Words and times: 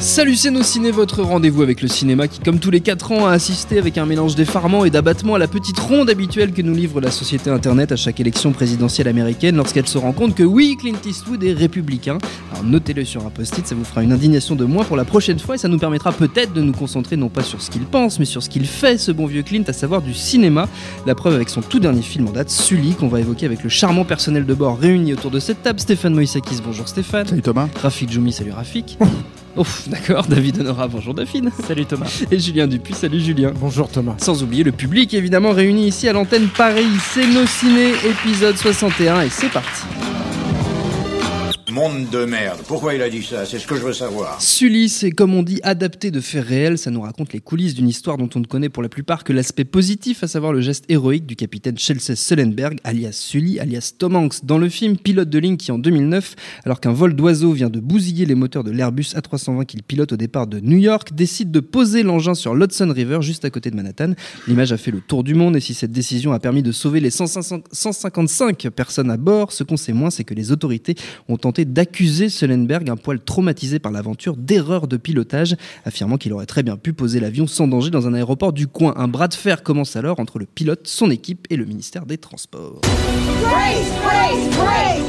Salut 0.00 0.34
c'est 0.34 0.50
nos 0.50 0.62
ciné, 0.62 0.90
votre 0.90 1.22
rendez-vous 1.22 1.60
avec 1.60 1.82
le 1.82 1.88
cinéma 1.88 2.26
qui 2.26 2.40
comme 2.40 2.58
tous 2.58 2.70
les 2.70 2.80
4 2.80 3.12
ans 3.12 3.26
a 3.26 3.32
assisté 3.32 3.78
avec 3.78 3.98
un 3.98 4.06
mélange 4.06 4.34
d'effarement 4.34 4.86
et 4.86 4.90
d'abattement 4.90 5.34
à 5.34 5.38
la 5.38 5.46
petite 5.46 5.78
ronde 5.78 6.08
habituelle 6.08 6.54
que 6.54 6.62
nous 6.62 6.72
livre 6.72 7.02
la 7.02 7.10
société 7.10 7.50
internet 7.50 7.92
à 7.92 7.96
chaque 7.96 8.18
élection 8.18 8.52
présidentielle 8.52 9.08
américaine 9.08 9.56
lorsqu'elle 9.56 9.86
se 9.86 9.98
rend 9.98 10.12
compte 10.12 10.34
que 10.34 10.42
oui, 10.42 10.78
Clint 10.80 10.96
Eastwood 11.04 11.44
est 11.44 11.52
républicain. 11.52 12.16
Alors 12.50 12.64
notez-le 12.64 13.04
sur 13.04 13.26
un 13.26 13.30
post-it, 13.30 13.66
ça 13.66 13.74
vous 13.74 13.84
fera 13.84 14.02
une 14.02 14.12
indignation 14.12 14.56
de 14.56 14.64
moins 14.64 14.84
pour 14.84 14.96
la 14.96 15.04
prochaine 15.04 15.38
fois 15.38 15.56
et 15.56 15.58
ça 15.58 15.68
nous 15.68 15.78
permettra 15.78 16.12
peut-être 16.12 16.54
de 16.54 16.62
nous 16.62 16.72
concentrer 16.72 17.18
non 17.18 17.28
pas 17.28 17.42
sur 17.42 17.60
ce 17.60 17.70
qu'il 17.70 17.82
pense 17.82 18.18
mais 18.18 18.24
sur 18.24 18.42
ce 18.42 18.48
qu'il 18.48 18.66
fait 18.66 18.96
ce 18.96 19.12
bon 19.12 19.26
vieux 19.26 19.42
Clint, 19.42 19.64
à 19.68 19.74
savoir 19.74 20.00
du 20.00 20.14
cinéma. 20.14 20.66
La 21.04 21.14
preuve 21.14 21.34
avec 21.34 21.50
son 21.50 21.60
tout 21.60 21.78
dernier 21.78 22.02
film 22.02 22.26
en 22.26 22.32
date, 22.32 22.48
Sully, 22.48 22.94
qu'on 22.94 23.08
va 23.08 23.20
évoquer 23.20 23.44
avec 23.44 23.62
le 23.62 23.68
charmant 23.68 24.06
personnel 24.06 24.46
de 24.46 24.54
bord 24.54 24.78
réuni 24.78 25.12
autour 25.12 25.30
de 25.30 25.40
cette 25.40 25.62
table, 25.62 25.78
Stéphane 25.78 26.14
Moïsakis, 26.14 26.62
bonjour 26.64 26.88
Stéphane. 26.88 27.26
Salut 27.26 27.42
Thomas. 27.42 27.68
Rafik 27.82 28.10
Djoumi, 28.10 28.32
salut 28.32 28.52
Rafik. 28.52 28.96
Ouf, 29.56 29.88
d'accord, 29.88 30.26
David 30.26 30.60
Honora, 30.60 30.88
bonjour 30.88 31.14
Daphine. 31.14 31.50
Salut 31.66 31.86
Thomas. 31.86 32.22
Et 32.30 32.38
Julien 32.38 32.66
Dupuis, 32.66 32.94
salut 32.94 33.20
Julien. 33.20 33.52
Bonjour 33.58 33.88
Thomas. 33.88 34.14
Sans 34.18 34.42
oublier 34.42 34.64
le 34.64 34.72
public 34.72 35.12
évidemment 35.14 35.50
réuni 35.50 35.88
ici 35.88 36.08
à 36.08 36.12
l'antenne 36.12 36.48
Paris, 36.48 36.86
c'est 37.12 37.26
nos 37.26 37.46
ciné, 37.46 37.92
épisode 38.08 38.56
61 38.56 39.22
et 39.22 39.30
c'est 39.30 39.50
parti. 39.50 39.82
Monde 41.72 42.10
de 42.10 42.24
merde. 42.24 42.58
Pourquoi 42.66 42.94
il 42.94 43.02
a 43.02 43.08
dit 43.08 43.22
ça? 43.22 43.46
C'est 43.46 43.60
ce 43.60 43.66
que 43.66 43.76
je 43.76 43.82
veux 43.82 43.92
savoir. 43.92 44.42
Sully, 44.42 44.88
c'est 44.88 45.12
comme 45.12 45.34
on 45.34 45.44
dit 45.44 45.60
adapté 45.62 46.10
de 46.10 46.20
faits 46.20 46.44
réels, 46.44 46.78
ça 46.78 46.90
nous 46.90 47.02
raconte 47.02 47.32
les 47.32 47.38
coulisses 47.38 47.74
d'une 47.74 47.88
histoire 47.88 48.16
dont 48.16 48.28
on 48.34 48.40
ne 48.40 48.44
connaît 48.44 48.68
pour 48.68 48.82
la 48.82 48.88
plupart 48.88 49.22
que 49.22 49.32
l'aspect 49.32 49.64
positif, 49.64 50.24
à 50.24 50.26
savoir 50.26 50.52
le 50.52 50.60
geste 50.62 50.84
héroïque 50.88 51.26
du 51.26 51.36
capitaine 51.36 51.78
Chelsea 51.78 52.16
Sullenberg, 52.16 52.78
alias 52.82 53.12
Sully, 53.12 53.60
alias 53.60 53.92
Tom 53.96 54.16
Hanks, 54.16 54.44
dans 54.44 54.58
le 54.58 54.68
film 54.68 54.96
pilote 54.96 55.30
de 55.30 55.38
ligne 55.38 55.56
qui 55.56 55.70
en 55.70 55.78
2009, 55.78 56.34
alors 56.64 56.80
qu'un 56.80 56.92
vol 56.92 57.14
d'oiseau 57.14 57.52
vient 57.52 57.70
de 57.70 57.78
bousiller 57.78 58.26
les 58.26 58.34
moteurs 58.34 58.64
de 58.64 58.72
l'Airbus 58.72 59.14
A320 59.14 59.64
qu'il 59.64 59.84
pilote 59.84 60.12
au 60.12 60.16
départ 60.16 60.48
de 60.48 60.58
New 60.58 60.78
York, 60.78 61.10
décide 61.14 61.52
de 61.52 61.60
poser 61.60 62.02
l'engin 62.02 62.34
sur 62.34 62.54
l'Hudson 62.54 62.92
River, 62.92 63.18
juste 63.20 63.44
à 63.44 63.50
côté 63.50 63.70
de 63.70 63.76
Manhattan. 63.76 64.14
L'image 64.48 64.72
a 64.72 64.76
fait 64.76 64.90
le 64.90 65.00
tour 65.00 65.22
du 65.22 65.34
monde 65.34 65.54
et 65.54 65.60
si 65.60 65.74
cette 65.74 65.92
décision 65.92 66.32
a 66.32 66.40
permis 66.40 66.64
de 66.64 66.72
sauver 66.72 66.98
les 66.98 67.10
155 67.10 68.68
personnes 68.70 69.10
à 69.12 69.16
bord, 69.16 69.52
ce 69.52 69.62
qu'on 69.62 69.76
sait 69.76 69.92
moins, 69.92 70.10
c'est 70.10 70.24
que 70.24 70.34
les 70.34 70.50
autorités 70.50 70.96
ont 71.28 71.36
tenté 71.36 71.59
d'accuser 71.64 72.28
Sullenberg, 72.28 72.88
un 72.90 72.96
poil 72.96 73.20
traumatisé 73.20 73.78
par 73.78 73.92
l'aventure, 73.92 74.36
d'erreur 74.36 74.86
de 74.86 74.96
pilotage, 74.96 75.56
affirmant 75.84 76.16
qu'il 76.16 76.32
aurait 76.32 76.46
très 76.46 76.62
bien 76.62 76.76
pu 76.76 76.92
poser 76.92 77.20
l'avion 77.20 77.46
sans 77.46 77.68
danger 77.68 77.90
dans 77.90 78.06
un 78.06 78.14
aéroport 78.14 78.52
du 78.52 78.66
coin. 78.66 78.94
Un 78.96 79.08
bras 79.08 79.28
de 79.28 79.34
fer 79.34 79.62
commence 79.62 79.96
alors 79.96 80.20
entre 80.20 80.38
le 80.38 80.46
pilote, 80.46 80.86
son 80.86 81.10
équipe 81.10 81.46
et 81.50 81.56
le 81.56 81.64
ministère 81.64 82.06
des 82.06 82.18
Transports. 82.18 82.80
Brace, 83.42 83.90
brace, 84.02 84.56
brace! 84.56 85.02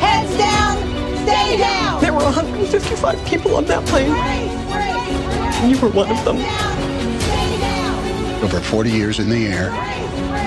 Heads 0.00 0.36
down, 0.36 0.78
stay 1.24 1.58
down! 1.58 2.00
There 2.00 2.12
were 2.12 2.24
155 2.24 3.24
people 3.24 3.54
on 3.54 3.64
that 3.66 3.84
plane. 3.86 4.10
Brace, 4.10 4.50
brace, 4.70 5.26
brace! 5.26 5.70
You 5.70 5.78
were 5.80 5.92
one 5.94 6.10
of 6.10 6.24
them. 6.24 6.38
Down, 6.38 7.20
stay 7.20 7.60
down! 7.60 8.42
over 8.42 8.58
40 8.60 8.90
years 8.90 9.20
in 9.20 9.30
the 9.30 9.46
air, 9.46 9.70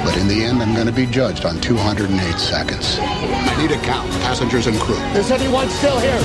but 0.05 0.15
in 0.17 0.27
the 0.27 0.43
end, 0.45 0.61
I'm 0.61 0.73
going 0.75 0.85
to 0.87 0.93
be 0.93 1.07
judged 1.07 1.45
on 1.45 1.59
208 1.59 2.39
seconds. 2.39 2.99
I 3.01 3.55
need 3.59 3.71
a 3.71 3.79
count, 3.81 4.07
passengers 4.21 4.67
and 4.67 4.77
crew. 4.79 4.95
Is 5.19 5.31
anyone 5.31 5.67
still 5.69 5.97
here? 5.99 6.21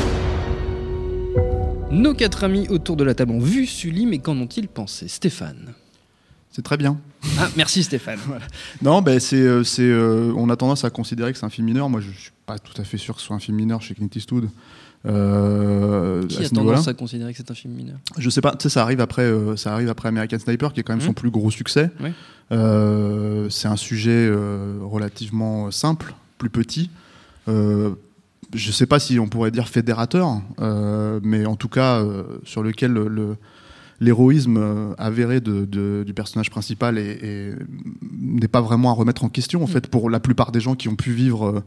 Nos 1.90 2.14
quatre 2.14 2.44
amis 2.44 2.68
autour 2.68 2.96
de 2.96 3.04
la 3.04 3.14
table 3.14 3.32
ont 3.32 3.40
vu 3.40 3.66
Sully, 3.66 4.06
mais 4.06 4.18
qu'en 4.18 4.36
ont-ils 4.36 4.68
pensé? 4.68 5.08
Stéphane 5.08 5.74
C'est 6.52 6.62
très 6.62 6.76
bien. 6.76 7.00
Ah, 7.38 7.48
merci 7.56 7.82
Stéphane. 7.82 8.18
Non, 8.82 9.02
ben 9.02 9.18
c'est, 9.18 9.36
euh, 9.36 9.64
c'est, 9.64 9.82
euh, 9.82 10.32
on 10.36 10.50
a 10.50 10.56
tendance 10.56 10.84
à 10.84 10.90
considérer 10.90 11.32
que 11.32 11.38
c'est 11.38 11.46
un 11.46 11.50
film 11.50 11.66
mineur. 11.66 11.88
Moi, 11.88 12.00
je 12.00 12.10
suis 12.10 12.30
pas 12.52 12.58
tout 12.58 12.80
à 12.80 12.84
fait 12.84 12.98
sûr 12.98 13.14
que 13.14 13.20
ce 13.20 13.26
soit 13.28 13.36
un 13.36 13.40
film 13.40 13.56
mineur 13.56 13.80
chez 13.80 13.94
Clint 13.94 14.08
Eastwood. 14.14 14.48
Euh, 15.06 16.26
Qui 16.26 16.44
a 16.44 16.48
tendance 16.48 16.88
à 16.88 16.94
considérer 16.94 17.32
que 17.32 17.38
c'est 17.38 17.50
un 17.50 17.54
film 17.54 17.74
mineur? 17.74 17.96
Je 18.18 18.28
sais 18.28 18.40
pas. 18.40 18.52
Tu 18.52 18.64
sais, 18.64 18.68
ça 18.68 18.82
arrive 18.82 19.00
après, 19.00 19.22
euh, 19.22 19.56
ça 19.56 19.72
arrive 19.72 19.88
après 19.88 20.08
American 20.08 20.38
Sniper, 20.38 20.72
qui 20.72 20.80
est 20.80 20.82
quand 20.82 20.92
même 20.92 21.00
Mhm. 21.00 21.06
son 21.06 21.12
plus 21.14 21.30
gros 21.30 21.50
succès. 21.50 21.90
Oui. 22.00 22.10
Euh, 22.52 23.48
c'est 23.50 23.68
un 23.68 23.76
sujet 23.76 24.10
euh, 24.28 24.78
relativement 24.82 25.70
simple, 25.70 26.14
plus 26.38 26.50
petit. 26.50 26.90
Je 27.46 28.72
sais 28.72 28.86
pas 28.86 28.98
si 28.98 29.18
on 29.20 29.28
pourrait 29.28 29.50
dire 29.52 29.68
fédérateur, 29.68 30.40
mais 31.22 31.46
en 31.46 31.56
tout 31.56 31.68
cas 31.68 32.02
sur 32.44 32.62
lequel 32.62 32.92
le- 32.92 33.08
le, 33.08 33.36
l'héroïsme 34.00 34.56
euh, 34.56 34.94
avéré 34.98 35.40
de, 35.40 35.64
de- 35.64 36.02
du 36.06 36.14
personnage 36.14 36.50
principal 36.50 36.96
est- 36.98 37.18
est- 37.22 37.54
n'est 38.20 38.48
pas 38.48 38.60
vraiment 38.62 38.90
à 38.90 38.94
remettre 38.94 39.24
en 39.24 39.28
question 39.28 39.62
en 39.62 39.66
fait 39.66 39.88
pour 39.88 40.08
la 40.10 40.20
plupart 40.20 40.52
des 40.52 40.60
gens 40.60 40.74
qui 40.74 40.88
ont 40.88 40.96
pu 40.96 41.12
vivre 41.12 41.46
euh, 41.46 41.60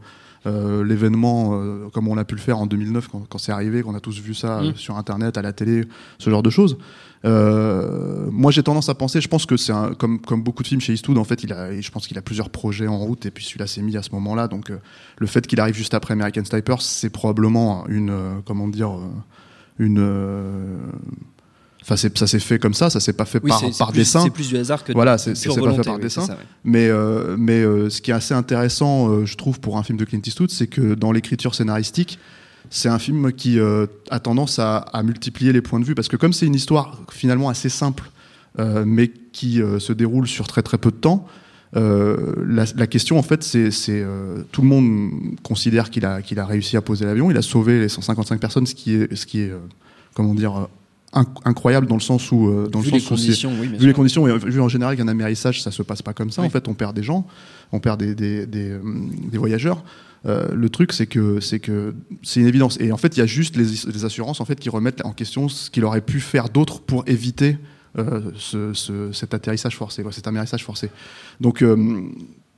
euh, 0.46 0.84
l'événement 0.84 1.52
euh, 1.54 1.88
comme 1.92 2.06
on 2.08 2.18
a 2.18 2.24
pu 2.24 2.34
le 2.34 2.40
faire 2.40 2.58
en 2.58 2.66
2009 2.66 3.08
quand, 3.08 3.22
quand 3.28 3.38
c'est 3.38 3.52
arrivé, 3.52 3.82
qu'on 3.82 3.94
a 3.94 4.00
tous 4.00 4.20
vu 4.20 4.34
ça 4.34 4.60
Mm. 4.60 4.74
sur 4.74 4.96
internet, 4.98 5.38
à 5.38 5.42
la 5.42 5.52
télé, 5.54 5.84
ce 6.18 6.28
genre 6.28 6.42
de 6.42 6.50
choses. 6.50 6.76
Euh, 7.24 8.28
moi 8.30 8.50
j'ai 8.52 8.62
tendance 8.62 8.88
à 8.90 8.94
penser, 8.94 9.20
je 9.22 9.28
pense 9.28 9.46
que 9.46 9.56
c'est 9.56 9.72
un- 9.72 9.94
comme, 9.94 10.18
comme 10.20 10.42
beaucoup 10.42 10.62
de 10.62 10.68
films 10.68 10.80
chez 10.82 10.92
Eastwood 10.92 11.16
en 11.16 11.24
fait, 11.24 11.42
il 11.44 11.52
a, 11.54 11.80
je 11.80 11.90
pense 11.90 12.06
qu'il 12.06 12.18
a 12.18 12.22
plusieurs 12.22 12.50
projets 12.50 12.86
en 12.86 12.98
route 12.98 13.24
et 13.24 13.30
puis 13.30 13.44
celui-là 13.44 13.66
s'est 13.66 13.80
mis 13.80 13.96
à 13.96 14.02
ce 14.02 14.10
moment-là. 14.12 14.46
Donc 14.48 14.70
euh, 14.70 14.76
le 15.18 15.26
fait 15.26 15.46
qu'il 15.46 15.58
arrive 15.60 15.74
juste 15.74 15.94
après 15.94 16.12
American 16.12 16.44
Sniper, 16.44 16.82
c'est 16.82 17.08
probablement 17.10 17.86
une, 17.88 18.10
euh, 18.10 18.34
comment 18.44 18.68
dire, 18.68 18.90
une 19.78 19.98
Enfin, 21.86 21.96
ça 21.96 22.26
s'est 22.26 22.38
fait 22.38 22.58
comme 22.58 22.72
ça, 22.72 22.88
ça 22.88 22.98
s'est 22.98 23.12
pas 23.12 23.26
fait 23.26 23.40
Oui, 23.44 23.50
par, 23.50 23.60
par 23.78 23.88
plus- 23.90 23.98
dessin. 23.98 24.22
C'est 24.22 24.30
plus 24.30 24.48
du 24.48 24.56
hasard 24.56 24.84
que 24.84 24.92
Voilà, 24.94 25.18
c'est 25.18 25.32
pas 25.32 25.38
fait 25.74 25.82
par 25.82 25.96
oui, 25.96 26.00
dessin. 26.00 26.22
c'est 26.22 26.26
ça, 26.28 26.32
ouais. 26.32 26.38
Mais, 26.64 26.88
euh, 26.88 27.36
mais 27.38 27.62
euh, 27.62 27.90
ce 27.90 28.00
qui 28.00 28.10
est 28.10 28.14
assez 28.14 28.32
intéressant, 28.32 29.10
euh, 29.10 29.26
je 29.26 29.36
trouve, 29.36 29.60
pour 29.60 29.76
un 29.76 29.82
film 29.82 29.98
de 29.98 30.06
Clint 30.06 30.20
Eastwood, 30.24 30.50
c'est 30.50 30.66
que 30.66 30.94
dans 30.94 31.12
l'écriture 31.12 31.54
scénaristique, 31.54 32.18
c'est 32.70 32.88
un 32.88 32.98
film 32.98 33.32
qui 33.32 33.58
a 33.60 34.18
tendance 34.20 34.58
à, 34.58 34.78
à 34.78 35.02
multiplier 35.02 35.52
les 35.52 35.60
points 35.60 35.78
de 35.78 35.84
vue. 35.84 35.94
Parce 35.94 36.08
que 36.08 36.16
comme 36.16 36.32
c'est 36.32 36.46
une 36.46 36.54
histoire 36.54 37.02
finalement 37.12 37.50
assez 37.50 37.68
simple, 37.68 38.10
mais 38.86 39.08
qui 39.32 39.60
se 39.78 39.92
déroule 39.92 40.26
sur 40.26 40.46
très 40.48 40.62
très 40.62 40.78
peu 40.78 40.90
de 40.90 40.96
temps, 40.96 41.28
la, 41.74 42.64
la 42.74 42.86
question 42.86 43.18
en 43.18 43.22
fait, 43.22 43.42
c'est 43.42 44.04
tout 44.50 44.62
le 44.62 44.68
monde 44.68 45.10
considère 45.42 45.90
qu'il 45.90 46.06
a, 46.06 46.22
qu'il 46.22 46.38
a 46.40 46.46
réussi 46.46 46.76
à 46.78 46.80
poser 46.80 47.04
l'avion, 47.04 47.30
il 47.30 47.36
a 47.36 47.42
sauvé 47.42 47.78
les 47.80 47.88
155 47.90 48.40
personnes, 48.40 48.66
ce 48.66 48.74
qui 48.74 48.94
est, 48.94 49.14
ce 49.14 49.26
qui 49.26 49.40
est 49.40 49.52
comment 50.14 50.34
dire, 50.34 50.66
incroyable 51.44 51.86
dans 51.86 51.94
le 51.96 52.00
sens 52.00 52.30
où, 52.32 52.48
euh, 52.48 52.68
dans 52.68 52.80
Vu 52.80 52.90
le 52.90 52.94
les 52.96 53.00
sens 53.00 53.20
conditions, 53.20 53.52
oui, 53.60 53.68
vu 53.68 53.86
les 53.86 53.92
conditions 53.92 54.26
et 54.26 54.36
vu 54.38 54.60
en 54.60 54.68
général 54.68 54.96
qu'un 54.96 55.08
amérissage 55.08 55.62
ça 55.62 55.70
se 55.70 55.82
passe 55.82 56.02
pas 56.02 56.12
comme 56.12 56.30
ça 56.30 56.42
Oui. 56.42 56.48
en 56.48 56.50
fait 56.50 56.66
on 56.68 56.74
perd 56.74 56.94
des 56.96 57.02
gens 57.02 57.26
on 57.72 57.80
perd 57.80 58.00
des, 58.00 58.14
des, 58.14 58.46
des, 58.46 58.70
euh, 58.70 58.80
des 59.30 59.38
voyageurs. 59.38 59.84
Euh, 60.26 60.48
le 60.54 60.68
truc 60.70 60.92
c'est 60.92 61.06
que 61.06 61.38
c'est 61.40 61.58
que 61.60 61.94
c'est 62.22 62.40
une 62.40 62.46
évidence. 62.46 62.78
Et 62.80 62.92
en 62.92 62.96
fait 62.96 63.16
il 63.16 63.20
y 63.20 63.22
a 63.22 63.26
juste 63.26 63.56
les, 63.56 63.64
les 63.92 64.04
assurances 64.04 64.40
en 64.40 64.44
fait 64.44 64.58
qui 64.58 64.68
remettent 64.70 65.04
en 65.04 65.12
question 65.12 65.48
ce 65.48 65.70
qu'il 65.70 65.84
aurait 65.84 66.00
pu 66.00 66.20
faire 66.20 66.48
d'autre 66.48 66.80
pour 66.80 67.04
éviter 67.06 67.58
euh, 67.98 68.20
ce, 68.36 68.72
ce- 68.72 69.12
cet 69.12 69.34
atterrissage 69.34 69.76
forcé 69.76 70.02
cet 70.10 70.26
amérissage 70.26 70.64
forcé. 70.64 70.90
Donc 71.40 71.62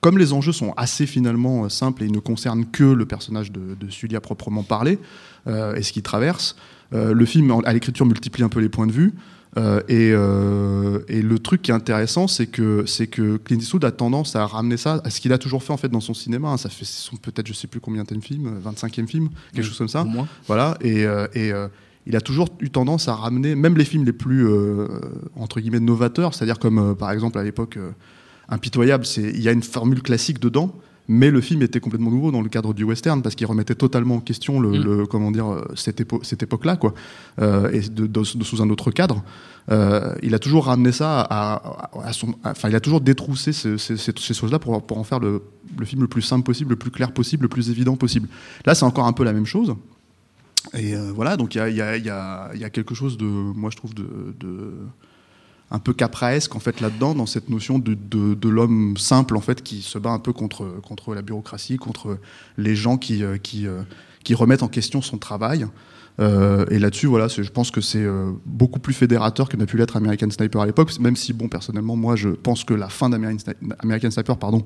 comme 0.00 0.18
les 0.18 0.32
enjeux 0.32 0.52
sont 0.52 0.72
assez 0.76 1.06
finalement 1.06 1.68
simples 1.68 2.04
et 2.04 2.06
ils 2.06 2.12
ne 2.12 2.20
concernent 2.20 2.66
que 2.66 2.84
le 2.84 3.06
personnage 3.06 3.50
de, 3.50 3.74
de 3.78 3.90
Sully 3.90 4.14
à 4.14 4.20
proprement 4.20 4.62
parler 4.62 4.98
euh, 5.48 5.74
et 5.74 5.82
ce 5.82 5.92
qu'il 5.92 6.02
traverse, 6.02 6.54
le 6.92 7.24
film 7.24 7.52
à 7.64 7.72
l'écriture 7.72 8.06
multiplie 8.06 8.42
un 8.44 8.48
peu 8.48 8.60
les 8.60 8.68
points 8.68 8.86
de 8.86 8.92
vue. 8.92 9.12
euh, 9.58 9.80
et, 9.88 10.10
euh, 10.12 10.98
et 11.08 11.22
le 11.22 11.38
truc 11.38 11.62
qui 11.62 11.70
est 11.70 11.74
intéressant, 11.74 12.28
c'est 12.28 12.46
que, 12.46 12.84
c'est 12.86 13.06
que 13.06 13.38
Clint 13.38 13.58
Eastwood 13.58 13.84
a 13.86 13.90
tendance 13.90 14.36
à 14.36 14.44
ramener 14.46 14.76
ça 14.76 15.00
à 15.02 15.08
ce 15.08 15.18
qu'il 15.20 15.32
a 15.32 15.38
toujours 15.38 15.62
fait 15.62 15.72
en 15.72 15.78
fait 15.78 15.88
dans 15.88 16.00
son 16.00 16.12
cinéma. 16.12 16.50
hein. 16.50 16.56
Ça 16.58 16.68
fait 16.68 16.84
peut-être 17.22 17.46
je 17.46 17.54
sais 17.54 17.66
plus 17.66 17.80
combien 17.80 18.04
de 18.04 18.20
film, 18.20 18.60
25e 18.64 19.06
film, 19.06 19.28
quelque 19.52 19.62
Oui, 19.62 19.64
chose 19.64 19.78
comme 19.78 19.88
ça. 19.88 20.02
Au 20.02 20.06
moins. 20.06 20.28
Voilà, 20.46 20.76
et, 20.82 21.06
euh, 21.06 21.26
et, 21.34 21.52
euh, 21.52 21.68
il 22.06 22.14
a 22.16 22.20
toujours 22.20 22.48
eu 22.60 22.68
tendance 22.70 23.08
à 23.08 23.14
ramener, 23.14 23.54
même 23.56 23.76
les 23.78 23.84
films 23.86 24.04
les 24.04 24.12
plus, 24.12 24.46
euh, 24.46 24.86
entre 25.36 25.58
guillemets, 25.60 25.80
novateurs, 25.80 26.34
c'est-à-dire 26.34 26.58
comme, 26.58 26.78
euh, 26.78 26.94
par 26.94 27.10
exemple, 27.10 27.38
à 27.38 27.42
l'époque, 27.42 27.78
euh, 27.78 27.90
Impitoyable, 28.48 29.04
il 29.16 29.40
y 29.40 29.48
a 29.48 29.52
une 29.52 29.62
formule 29.64 30.02
classique 30.02 30.38
dedans, 30.38 30.72
Mais 31.08 31.30
le 31.30 31.40
film 31.40 31.62
était 31.62 31.78
complètement 31.78 32.10
nouveau 32.10 32.32
dans 32.32 32.42
le 32.42 32.48
cadre 32.48 32.74
du 32.74 32.82
western 32.84 33.22
parce 33.22 33.34
qu'il 33.36 33.46
remettait 33.46 33.76
totalement 33.76 34.16
en 34.16 34.20
question 34.20 34.58
le, 34.60 34.70
Mm. 34.70 34.84
le- 34.84 35.06
comment 35.06 35.30
dire 35.30 35.46
cette, 35.76 36.00
épo- 36.00 36.22
cette 36.24 36.42
époque-là 36.42 36.76
quoi, 36.76 36.94
euh, 37.40 37.70
et 37.70 37.80
de, 37.80 38.06
de- 38.06 38.36
de- 38.38 38.44
sous 38.44 38.60
un 38.60 38.70
autre 38.70 38.90
cadre. 38.90 39.22
Euh, 39.70 40.14
il 40.22 40.34
a 40.34 40.38
toujours 40.38 40.66
ramené 40.66 40.92
ça 40.92 41.20
à, 41.20 41.54
à- 41.54 41.90
à 42.08 42.12
son, 42.12 42.34
enfin 42.44 42.68
il 42.68 42.74
a 42.76 42.80
toujours 42.80 43.00
détroussé 43.00 43.52
ce- 43.52 43.76
ce- 43.76 43.96
ces, 43.96 44.12
ces 44.18 44.34
choses-là 44.34 44.58
pour, 44.58 44.84
pour 44.84 44.98
en 44.98 45.04
faire 45.04 45.20
le, 45.20 45.42
le 45.78 45.84
film 45.84 46.02
le 46.02 46.08
plus 46.08 46.22
simple 46.22 46.44
possible, 46.44 46.70
le 46.70 46.76
plus 46.76 46.90
clair 46.90 47.12
possible, 47.12 47.42
le 47.44 47.48
plus 47.48 47.70
évident 47.70 47.96
possible. 47.96 48.28
Là, 48.64 48.74
c'est 48.74 48.84
encore 48.84 49.06
un 49.06 49.12
peu 49.12 49.22
la 49.24 49.32
même 49.32 49.46
chose. 49.46 49.74
Et 50.74 50.96
euh, 50.96 51.12
voilà, 51.14 51.36
donc 51.36 51.54
il 51.54 51.58
y 51.58 51.60
a, 51.60 51.68
il 51.68 51.76
y, 51.76 51.80
a, 51.80 51.96
il 51.96 52.04
y, 52.04 52.10
a, 52.10 52.50
il 52.54 52.60
y 52.60 52.64
a 52.64 52.70
quelque 52.70 52.94
chose 52.94 53.16
de, 53.16 53.24
moi 53.24 53.70
je 53.70 53.76
trouve, 53.76 53.94
de, 53.94 54.06
de 54.40 54.72
un 55.70 55.78
peu 55.78 55.92
capraesque 55.92 56.54
en 56.54 56.60
fait 56.60 56.80
là-dedans, 56.80 57.14
dans 57.14 57.26
cette 57.26 57.48
notion 57.48 57.78
de, 57.78 57.94
de, 57.94 58.48
l'homme 58.48 58.96
simple 58.96 59.36
en 59.36 59.40
fait 59.40 59.62
qui 59.62 59.82
se 59.82 59.98
bat 59.98 60.10
un 60.10 60.18
peu 60.18 60.32
contre, 60.32 60.80
contre 60.82 61.14
la 61.14 61.22
bureaucratie, 61.22 61.76
contre 61.76 62.18
les 62.56 62.76
gens 62.76 62.98
qui, 62.98 63.24
euh, 63.24 63.36
qui, 63.36 63.66
euh, 63.66 63.82
qui 64.22 64.34
remettent 64.34 64.62
en 64.62 64.68
question 64.68 65.02
son 65.02 65.18
travail. 65.18 65.66
Euh, 66.18 66.64
et 66.70 66.78
là-dessus, 66.78 67.06
voilà, 67.06 67.28
je 67.28 67.50
pense 67.50 67.70
que 67.70 67.80
c'est 67.80 68.06
beaucoup 68.46 68.78
plus 68.78 68.94
fédérateur 68.94 69.48
que 69.48 69.56
n'a 69.56 69.66
pu 69.66 69.76
l'être 69.76 69.96
American 69.96 70.30
Sniper 70.30 70.62
à 70.62 70.66
l'époque, 70.66 70.98
même 70.98 71.16
si, 71.16 71.34
bon, 71.34 71.48
personnellement, 71.48 71.94
moi, 71.94 72.16
je 72.16 72.30
pense 72.30 72.64
que 72.64 72.72
la 72.72 72.88
fin 72.88 73.10
d'American 73.10 73.36
Sni- 73.38 73.74
American 73.80 74.10
Sniper, 74.10 74.38
pardon, 74.38 74.64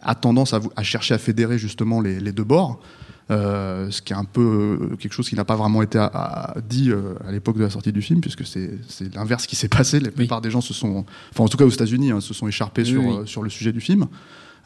a 0.00 0.14
tendance 0.14 0.54
à, 0.54 0.82
chercher 0.82 1.12
à 1.12 1.18
fédérer 1.18 1.58
justement 1.58 2.00
les 2.00 2.32
deux 2.32 2.44
bords. 2.44 2.80
Euh, 3.30 3.90
ce 3.90 4.00
qui 4.00 4.14
est 4.14 4.16
un 4.16 4.24
peu 4.24 4.40
euh, 4.92 4.96
quelque 4.96 5.12
chose 5.12 5.28
qui 5.28 5.34
n'a 5.36 5.44
pas 5.44 5.54
vraiment 5.56 5.82
été 5.82 5.98
à- 5.98 6.06
à- 6.06 6.60
dit 6.66 6.90
euh, 6.90 7.12
à 7.26 7.30
l'époque 7.30 7.58
de 7.58 7.62
la 7.62 7.68
sortie 7.68 7.92
du 7.92 8.00
film, 8.00 8.22
puisque 8.22 8.46
c'est 8.46 8.70
l'inverse 9.14 9.46
qui 9.46 9.54
s'est 9.54 9.68
passé. 9.68 10.00
La 10.00 10.10
plupart 10.10 10.40
des 10.40 10.50
gens 10.50 10.62
se 10.62 10.72
sont, 10.72 11.04
enfin 11.32 11.44
en 11.44 11.48
tout 11.48 11.58
cas 11.58 11.66
aux 11.66 11.70
États-Unis, 11.70 12.10
hein, 12.10 12.20
se 12.22 12.32
sont 12.32 12.48
écharpés 12.48 12.82
Oui, 12.82 12.88
sur, 12.88 13.02
oui. 13.04 13.16
euh, 13.18 13.26
sur 13.26 13.42
le 13.42 13.50
sujet 13.50 13.72
du 13.72 13.80
film. 13.82 14.06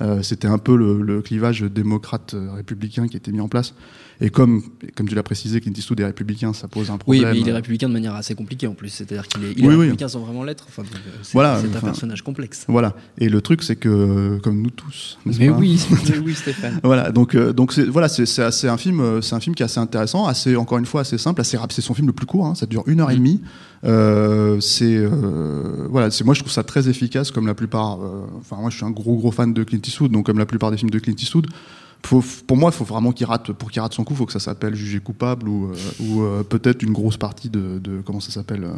Euh, 0.01 0.23
C'était 0.23 0.49
un 0.49 0.59
peu 0.59 0.77
le, 0.77 1.03
le 1.03 1.23
clivage 1.23 1.63
démocrate-républicain 1.63 3.09
qui 3.09 3.17
était 3.17 3.33
mis 3.33 3.41
en 3.41 3.49
place. 3.49 3.75
Et 4.21 4.31
comme, 4.31 4.63
comme 4.95 5.09
tu 5.09 5.15
l'as 5.15 5.23
précisé, 5.23 5.61
Clint 5.61 5.73
Eastwood 5.77 5.99
est 6.01 6.05
républicain, 6.05 6.53
ça 6.53 6.69
pose 6.69 6.91
un 6.91 6.95
Oui, 7.07 7.19
problème. 7.19 7.33
mais 7.33 7.41
il 7.41 7.49
est 7.49 7.53
républicain 7.53 7.89
de 7.89 7.93
manière 7.93 8.15
assez 8.15 8.35
compliquée 8.37 8.67
en 8.69 8.75
plus. 8.75 8.89
C'est-à-dire 8.91 9.27
qu'il 9.27 9.43
est, 9.45 9.53
il 9.57 9.65
est 9.65 9.69
Oui, 9.69 9.75
oui. 9.75 9.81
républicain 9.81 10.09
sans 10.09 10.21
vraiment 10.21 10.45
l'être. 10.45 10.67
Enfin, 10.69 10.83
euh, 10.83 10.99
c'est 11.23 11.33
Voilà, 11.33 11.61
c'est 11.61 11.77
un 11.77 11.81
personnage 11.81 12.23
complexe. 12.23 12.65
Voilà. 12.69 12.95
Et 13.19 13.29
le 13.29 13.41
truc, 13.41 13.63
c'est 13.63 13.77
que, 13.77 14.39
comme 14.43 14.63
nous 14.63 14.71
tous, 14.71 15.19
Mais 15.27 15.49
oui, 15.51 15.81
mais 16.09 16.19
oui, 16.19 16.35
Stéphane. 16.35 16.79
Voilà, 16.85 17.11
donc 17.11 17.35
euh, 17.35 17.53
donc 17.53 17.73
c'est 17.73 17.85
voilà, 17.85 18.09
c'est 18.09 18.27
c'est 18.27 18.43
assez 18.43 18.69
un 18.69 18.77
film, 18.77 19.01
euh, 19.01 19.21
c'est 19.23 19.35
un 19.35 19.41
film 19.41 19.55
qui 19.57 19.63
est 19.63 19.67
assez 19.67 19.81
intéressant, 19.81 20.27
assez 20.27 20.55
encore 20.57 20.79
une 20.79 20.87
fois 20.87 21.01
assez 21.01 21.19
simple, 21.19 21.41
assez 21.41 21.57
rapide. 21.57 21.75
C'est 21.75 21.83
son 21.83 21.95
film 21.95 22.07
le 22.07 22.13
plus 22.13 22.27
court, 22.27 22.47
hein, 22.47 22.55
ça 22.55 22.67
dure 22.67 22.85
une 22.87 23.01
heure 23.01 23.11
et 23.11 23.17
demie. 23.17 23.41
Euh, 23.85 24.61
c'est 24.61 24.95
euh, 24.97 25.89
voilà, 25.91 26.11
c'est 26.13 26.23
moi 26.25 26.35
je 26.35 26.41
trouve 26.41 26.53
ça 26.53 26.63
très 26.63 26.89
efficace 26.89 27.31
comme 27.33 27.47
la 27.47 27.55
plupart. 27.55 28.01
euh, 28.01 28.27
Enfin 28.39 28.57
moi 28.61 28.71
je 28.71 28.77
suis 28.77 28.85
un 28.85 28.91
gros 28.91 29.17
gros 29.17 29.33
fan 29.33 29.53
de 29.53 29.65
Clint 29.65 29.81
Eastwood, 29.85 30.13
donc 30.13 30.27
comme 30.27 30.39
la 30.39 30.47
plupart 30.47 30.71
des 30.71 30.77
films 30.77 30.91
de 30.91 30.99
Clint 30.99 31.17
Eastwood. 31.19 31.47
Faut, 32.05 32.23
pour 32.47 32.57
moi, 32.57 32.71
il 32.73 32.77
faut 32.77 32.85
vraiment 32.85 33.13
qu'il 33.13 33.27
rate, 33.27 33.53
pour 33.53 33.71
qu'il 33.71 33.81
rate 33.81 33.95
son 33.95 34.03
coup, 34.05 34.15
il 34.15 34.17
faut 34.17 34.27
que 34.27 34.33
ça 34.33 34.41
s'appelle 34.41 34.75
Jugé 34.75 34.99
coupable 35.01 35.49
ou, 35.49 35.71
euh, 35.71 35.75
ou 36.01 36.23
euh, 36.23 36.43
peut-être 36.43 36.83
une 36.83 36.93
grosse 36.93 37.17
partie 37.17 37.49
de, 37.49 37.79
de 37.79 38.01
comment 38.05 38.21
ça 38.21 38.31
s'appelle. 38.33 38.65
euh, 38.65 38.75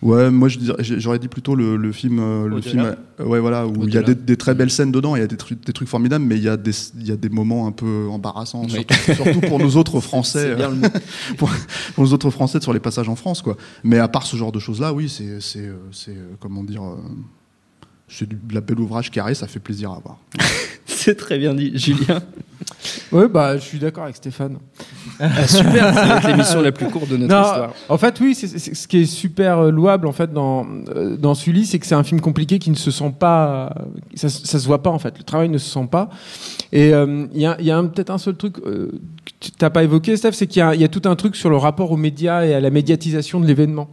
Ouais, 0.00 0.30
moi 0.30 0.48
j'aurais 0.48 1.18
dit 1.18 1.26
plutôt 1.26 1.56
le, 1.56 1.76
le 1.76 1.90
film, 1.90 2.18
le 2.18 2.54
Au-delà. 2.58 2.60
film, 2.62 2.96
ouais 3.18 3.40
voilà, 3.40 3.66
où 3.66 3.82
il 3.82 3.92
y 3.92 3.98
a 3.98 4.02
des, 4.04 4.14
des 4.14 4.36
très 4.36 4.54
belles 4.54 4.70
scènes 4.70 4.92
dedans, 4.92 5.16
il 5.16 5.18
y 5.18 5.22
a 5.22 5.26
des, 5.26 5.36
trucs- 5.36 5.66
des 5.66 5.72
trucs 5.72 5.88
formidables, 5.88 6.24
mais 6.24 6.36
il 6.36 6.42
y 6.44 6.48
a 6.48 6.56
des, 6.56 6.70
il 7.00 7.08
y 7.08 7.10
a 7.10 7.16
des 7.16 7.28
moments 7.28 7.66
un 7.66 7.72
peu 7.72 8.06
embarrassants, 8.08 8.62
Oui. 8.62 8.70
surtout, 8.70 8.94
surtout 9.24 9.40
pour 9.40 9.58
nous 9.58 9.76
autres 9.76 9.98
Français, 9.98 10.56
pour, 11.36 11.50
pour 11.96 12.12
autres 12.12 12.30
Français 12.30 12.60
sur 12.60 12.72
les 12.72 12.78
passages 12.78 13.08
en 13.08 13.16
France, 13.16 13.42
quoi. 13.42 13.56
Mais 13.82 13.98
à 13.98 14.06
part 14.06 14.22
ce 14.24 14.36
genre 14.36 14.52
de 14.52 14.60
choses-là, 14.60 14.92
oui, 14.92 15.08
c'est, 15.08 15.68
comment 16.38 16.62
dire, 16.62 16.82
c'est 18.06 18.28
de 18.28 18.54
la 18.54 18.60
belle 18.60 18.78
ouvrage 18.78 19.10
carré, 19.10 19.34
ça 19.34 19.48
fait 19.48 19.58
plaisir 19.58 19.90
à 19.90 19.98
voir. 19.98 20.18
C'est 20.98 21.14
très 21.16 21.38
bien 21.38 21.54
dit, 21.54 21.72
Julien. 21.74 22.20
Oui, 23.12 23.24
bah, 23.32 23.56
je 23.56 23.62
suis 23.62 23.78
d'accord 23.78 24.04
avec 24.04 24.16
Stéphane. 24.16 24.58
Ah, 25.20 25.46
super, 25.46 25.86
être 25.88 26.28
l'émission 26.28 26.60
la 26.60 26.70
plus 26.72 26.86
courte 26.90 27.08
de 27.08 27.16
notre 27.16 27.32
Non, 27.34 27.42
histoire. 27.42 27.72
En 27.88 27.98
fait, 27.98 28.18
oui, 28.20 28.34
c'est 28.34 28.46
c'est- 28.46 28.74
ce 28.74 28.86
qui 28.88 28.98
est 28.98 29.06
super 29.06 29.58
euh, 29.58 29.70
louable 29.70 30.06
en 30.06 30.12
fait 30.12 30.32
dans 30.32 30.66
euh, 30.94 31.16
dans 31.16 31.34
Sully, 31.34 31.66
c'est 31.66 31.78
que 31.78 31.86
c'est 31.86 31.94
un 31.94 32.02
film 32.04 32.20
compliqué 32.20 32.58
qui 32.58 32.70
ne 32.70 32.76
se 32.76 32.90
sent 32.90 33.14
pas, 33.18 33.74
ça, 34.14 34.28
ça 34.28 34.58
se 34.58 34.66
voit 34.66 34.82
pas 34.82 34.90
en 34.90 34.98
fait. 34.98 35.14
Le 35.18 35.24
travail 35.24 35.48
ne 35.48 35.58
se 35.58 35.68
sent 35.70 35.88
pas. 35.90 36.10
Et 36.72 36.92
euh, 36.94 37.26
il 37.32 37.40
y 37.40 37.46
a, 37.46 37.56
il 37.58 37.66
y 37.66 37.70
a 37.70 37.78
un- 37.78 37.86
peut-être 37.86 38.10
un 38.10 38.18
seul 38.18 38.36
truc 38.36 38.56
euh, 38.66 38.90
que 39.24 39.30
tu 39.40 39.50
t'as 39.52 39.70
pas 39.70 39.82
évoqué, 39.84 40.16
Steph, 40.16 40.32
c'est 40.32 40.46
qu'il 40.46 40.60
y, 40.60 40.62
a- 40.62 40.74
il 40.74 40.80
y 40.80 40.84
a 40.84 40.88
tout 40.88 41.02
un 41.06 41.16
truc 41.16 41.36
sur 41.36 41.50
le 41.50 41.56
rapport 41.56 41.90
aux 41.90 41.96
médias 41.96 42.44
et 42.44 42.54
à 42.54 42.60
la 42.60 42.70
médiatisation 42.70 43.40
de 43.40 43.46
l'événement. 43.46 43.88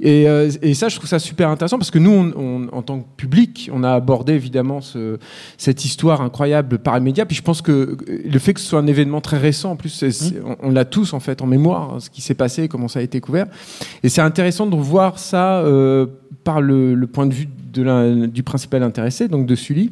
Et, 0.00 0.28
euh, 0.28 0.48
et 0.62 0.74
ça, 0.74 0.88
je 0.88 0.94
trouve 0.96 1.08
ça 1.08 1.18
super 1.18 1.48
intéressant 1.48 1.76
parce 1.76 1.90
que 1.90 1.98
nous, 1.98 2.10
on, 2.12 2.32
on- 2.40 2.68
en 2.72 2.82
tant 2.82 3.00
que 3.00 3.06
public, 3.16 3.68
on 3.72 3.82
a 3.82 3.92
abordé 3.92 4.32
évidemment 4.34 4.80
ce, 4.80 5.18
cette 5.56 5.84
histoire 5.84 6.20
incroyable 6.22 6.78
par 6.78 6.94
les 6.94 7.00
médias. 7.00 7.24
Puis 7.24 7.36
je 7.36 7.42
pense 7.42 7.62
que 7.62 7.72
euh, 7.72 7.96
le 8.24 8.38
fait 8.38 8.54
que 8.54 8.60
ce 8.60 8.66
soit 8.66 8.78
un 8.78 8.86
événement 8.86 9.20
très 9.20 9.38
récent, 9.38 9.72
en 9.72 9.76
plus, 9.76 10.04
on, 10.44 10.56
on 10.62 10.70
l'a 10.70 10.84
tous 10.84 11.14
en 11.14 11.20
fait 11.20 11.42
en 11.42 11.46
mémoire, 11.46 11.94
hein, 11.94 12.00
ce 12.00 12.10
qui 12.10 12.20
s'est 12.20 12.34
passé, 12.34 12.68
comment 12.68 12.86
ça 12.86 13.00
a 13.00 13.02
été 13.02 13.20
couvert. 13.20 13.46
Et 14.04 14.08
c'est 14.08 14.20
intéressant 14.20 14.66
de 14.66 14.76
voir 14.76 15.18
ça 15.18 15.58
euh, 15.62 16.06
par 16.44 16.60
le, 16.60 16.94
le 16.94 17.06
point 17.08 17.26
de 17.26 17.34
vue 17.34 17.48
de 17.72 18.26
du 18.26 18.42
principal 18.42 18.82
intéressé, 18.82 19.28
donc 19.28 19.46
de 19.46 19.54
Sully. 19.54 19.90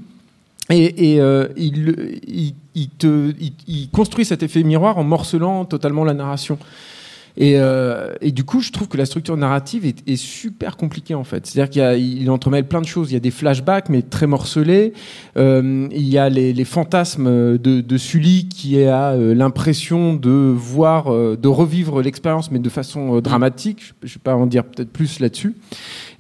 Et, 0.71 1.13
et, 1.15 1.21
euh, 1.21 1.47
il, 1.57 2.21
il, 2.27 2.55
il 2.75 2.89
te, 2.89 3.33
il, 3.41 3.53
il 3.69 3.89
construit 3.91 4.25
cet 4.25 4.43
effet 4.43 4.63
miroir 4.65 4.99
en 4.99 5.05
morcelant 5.05 5.65
totalement 5.65 6.03
la 6.05 6.15
narration. 6.15 6.59
Et, 7.37 7.55
euh, 7.57 8.15
du 8.23 8.45
coup, 8.45 8.61
je 8.61 8.73
trouve 8.73 8.89
que 8.89 8.97
la 8.97 9.07
structure 9.07 9.37
narrative 9.37 9.87
est, 9.87 10.09
est 10.09 10.17
super 10.17 10.77
compliquée 10.77 11.15
en 11.15 11.25
fait. 11.25 11.47
C'est-à-dire 11.47 11.71
qu'il 11.71 12.31
entremêle 12.31 12.67
plein 12.67 12.81
de 12.81 12.87
choses. 12.87 13.11
Il 13.11 13.15
y 13.15 13.17
a 13.17 13.21
des 13.21 13.31
flashbacks, 13.31 13.89
mais 13.89 14.03
très 14.03 14.27
morcelés. 14.27 14.93
Euh, 15.37 15.89
il 15.93 16.09
y 16.09 16.19
a 16.19 16.29
les, 16.29 16.53
les 16.53 16.65
fantasmes 16.65 17.59
de, 17.59 17.81
de 17.81 17.99
Sully 17.99 18.49
qui 18.49 18.83
a 18.85 19.13
euh, 19.13 19.35
l'impression 19.35 20.15
de 20.15 20.31
voir, 20.31 21.13
euh, 21.13 21.37
de 21.41 21.49
revivre 21.49 22.03
l'expérience, 22.03 22.51
mais 22.51 22.59
de 22.59 22.69
façon 22.69 23.17
euh, 23.17 23.21
dramatique. 23.21 23.95
Je 24.03 24.07
ne 24.07 24.15
vais 24.15 24.21
pas 24.23 24.35
en 24.35 24.47
dire 24.47 24.65
peut-être 24.65 24.91
plus 24.91 25.21
là-dessus. 25.21 25.55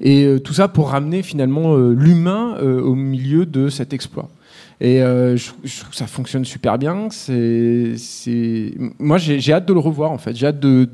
Et 0.00 0.28
tout 0.44 0.52
ça 0.52 0.68
pour 0.68 0.90
ramener 0.90 1.22
finalement 1.22 1.74
l'humain 1.76 2.58
au 2.60 2.94
milieu 2.94 3.46
de 3.46 3.70
cet 3.70 3.94
exploit. 3.94 4.28
Et 4.80 5.00
euh, 5.00 5.36
je, 5.36 5.46
trouve 5.46 5.90
que 5.90 5.96
ça 5.96 6.06
fonctionne 6.06 6.44
super 6.44 6.78
bien. 6.78 7.08
C'est. 7.10 7.94
Moi, 8.98 9.18
j'ai, 9.18 9.52
hâte 9.52 9.66
de 9.66 9.72
le 9.72 9.80
revoir, 9.80 10.10
en 10.10 10.18
fait. 10.18 10.36
J'ai 10.36 10.46
hâte 10.46 10.60
de, 10.60 10.88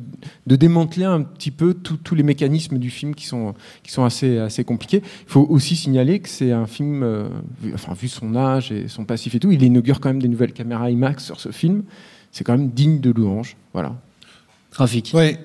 démanteler 0.46 1.04
un 1.04 1.22
petit 1.22 1.50
peu 1.50 1.74
tous 1.74 2.14
les 2.14 2.22
mécanismes 2.22 2.78
du 2.78 2.90
film 2.90 3.14
qui 3.14 3.26
sont, 3.26 3.54
qui 3.82 3.90
sont 3.90 4.04
assez, 4.04 4.38
assez 4.38 4.64
compliqués. 4.64 5.02
Il 5.04 5.30
faut 5.30 5.46
aussi 5.48 5.74
signaler 5.74 6.20
que 6.20 6.28
c'est 6.28 6.52
un 6.52 6.66
film, 6.66 7.02
euh, 7.02 7.28
vu, 7.60 7.72
enfin, 7.74 7.94
vu 7.94 8.08
son 8.08 8.36
âge 8.36 8.70
et 8.70 8.86
son 8.86 9.04
passif 9.04 9.34
et 9.34 9.40
tout, 9.40 9.50
il 9.50 9.62
inaugure 9.62 10.00
quand 10.00 10.10
même 10.10 10.22
des 10.22 10.28
nouvelles 10.28 10.52
caméras 10.52 10.90
IMAX 10.90 11.24
sur 11.24 11.40
ce 11.40 11.50
film. 11.50 11.82
C'est 12.30 12.44
quand 12.44 12.56
même 12.56 12.70
digne 12.70 13.00
de 13.00 13.10
louange. 13.10 13.56
Voilà. 13.72 13.96
Rafik. 14.72 15.12
Oui, 15.14 15.36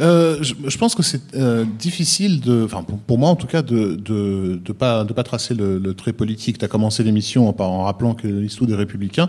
euh, 0.00 0.38
je, 0.40 0.54
je 0.66 0.78
pense 0.78 0.94
que 0.94 1.02
c'est 1.02 1.34
euh, 1.34 1.64
difficile 1.78 2.40
de, 2.40 2.64
enfin 2.64 2.82
pour, 2.82 2.98
pour 2.98 3.18
moi 3.18 3.28
en 3.28 3.36
tout 3.36 3.46
cas, 3.46 3.62
de 3.62 3.94
de, 3.94 4.58
de 4.64 4.72
pas 4.72 5.04
de 5.04 5.12
pas 5.12 5.22
tracer 5.22 5.54
le, 5.54 5.78
le 5.78 5.94
trait 5.94 6.14
politique. 6.14 6.58
Tu 6.58 6.64
as 6.64 6.68
commencé 6.68 7.02
l'émission 7.02 7.54
en, 7.60 7.84
rappelant 7.84 8.14
que 8.14 8.26
l'histoire 8.26 8.68
des 8.68 8.76
républicains. 8.76 9.28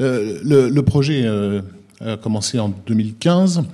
Euh, 0.00 0.38
le, 0.44 0.68
le 0.68 0.82
projet 0.82 1.22
euh, 1.24 1.62
a 2.04 2.16
commencé 2.16 2.58
en 2.58 2.72
2015 2.86 3.64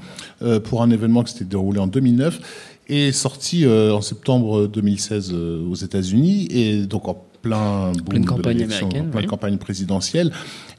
euh, 0.42 0.60
pour 0.60 0.82
un 0.82 0.90
événement 0.90 1.22
qui 1.22 1.32
s'était 1.32 1.44
déroulé 1.44 1.78
en 1.78 1.86
2009 1.86 2.40
et 2.88 3.12
sorti 3.12 3.64
euh, 3.64 3.92
en 3.92 4.00
septembre 4.00 4.66
2016 4.66 5.32
euh, 5.32 5.66
aux 5.68 5.74
États-Unis 5.74 6.48
et 6.50 6.86
donc 6.86 7.06
en 7.08 7.22
plein 7.42 7.92
boom 7.92 8.04
Pleine 8.04 8.22
de 8.22 8.28
campagne 8.28 8.62
américaine, 8.62 9.06
en 9.06 9.10
pleine 9.10 9.24
oui. 9.24 9.26
campagne 9.26 9.58
présidentielle. 9.58 10.32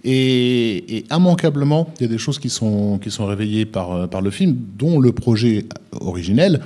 Et, 0.04 0.98
et 0.98 1.06
immanquablement, 1.12 1.92
il 2.00 2.04
y 2.04 2.06
a 2.06 2.10
des 2.10 2.18
choses 2.18 2.40
qui 2.40 2.50
sont, 2.50 3.00
qui 3.00 3.12
sont 3.12 3.26
réveillées 3.26 3.66
par, 3.66 3.92
euh, 3.92 4.08
par 4.08 4.22
le 4.22 4.32
film, 4.32 4.56
dont 4.78 5.00
le 5.00 5.12
projet 5.12 5.66
originel 6.00 6.62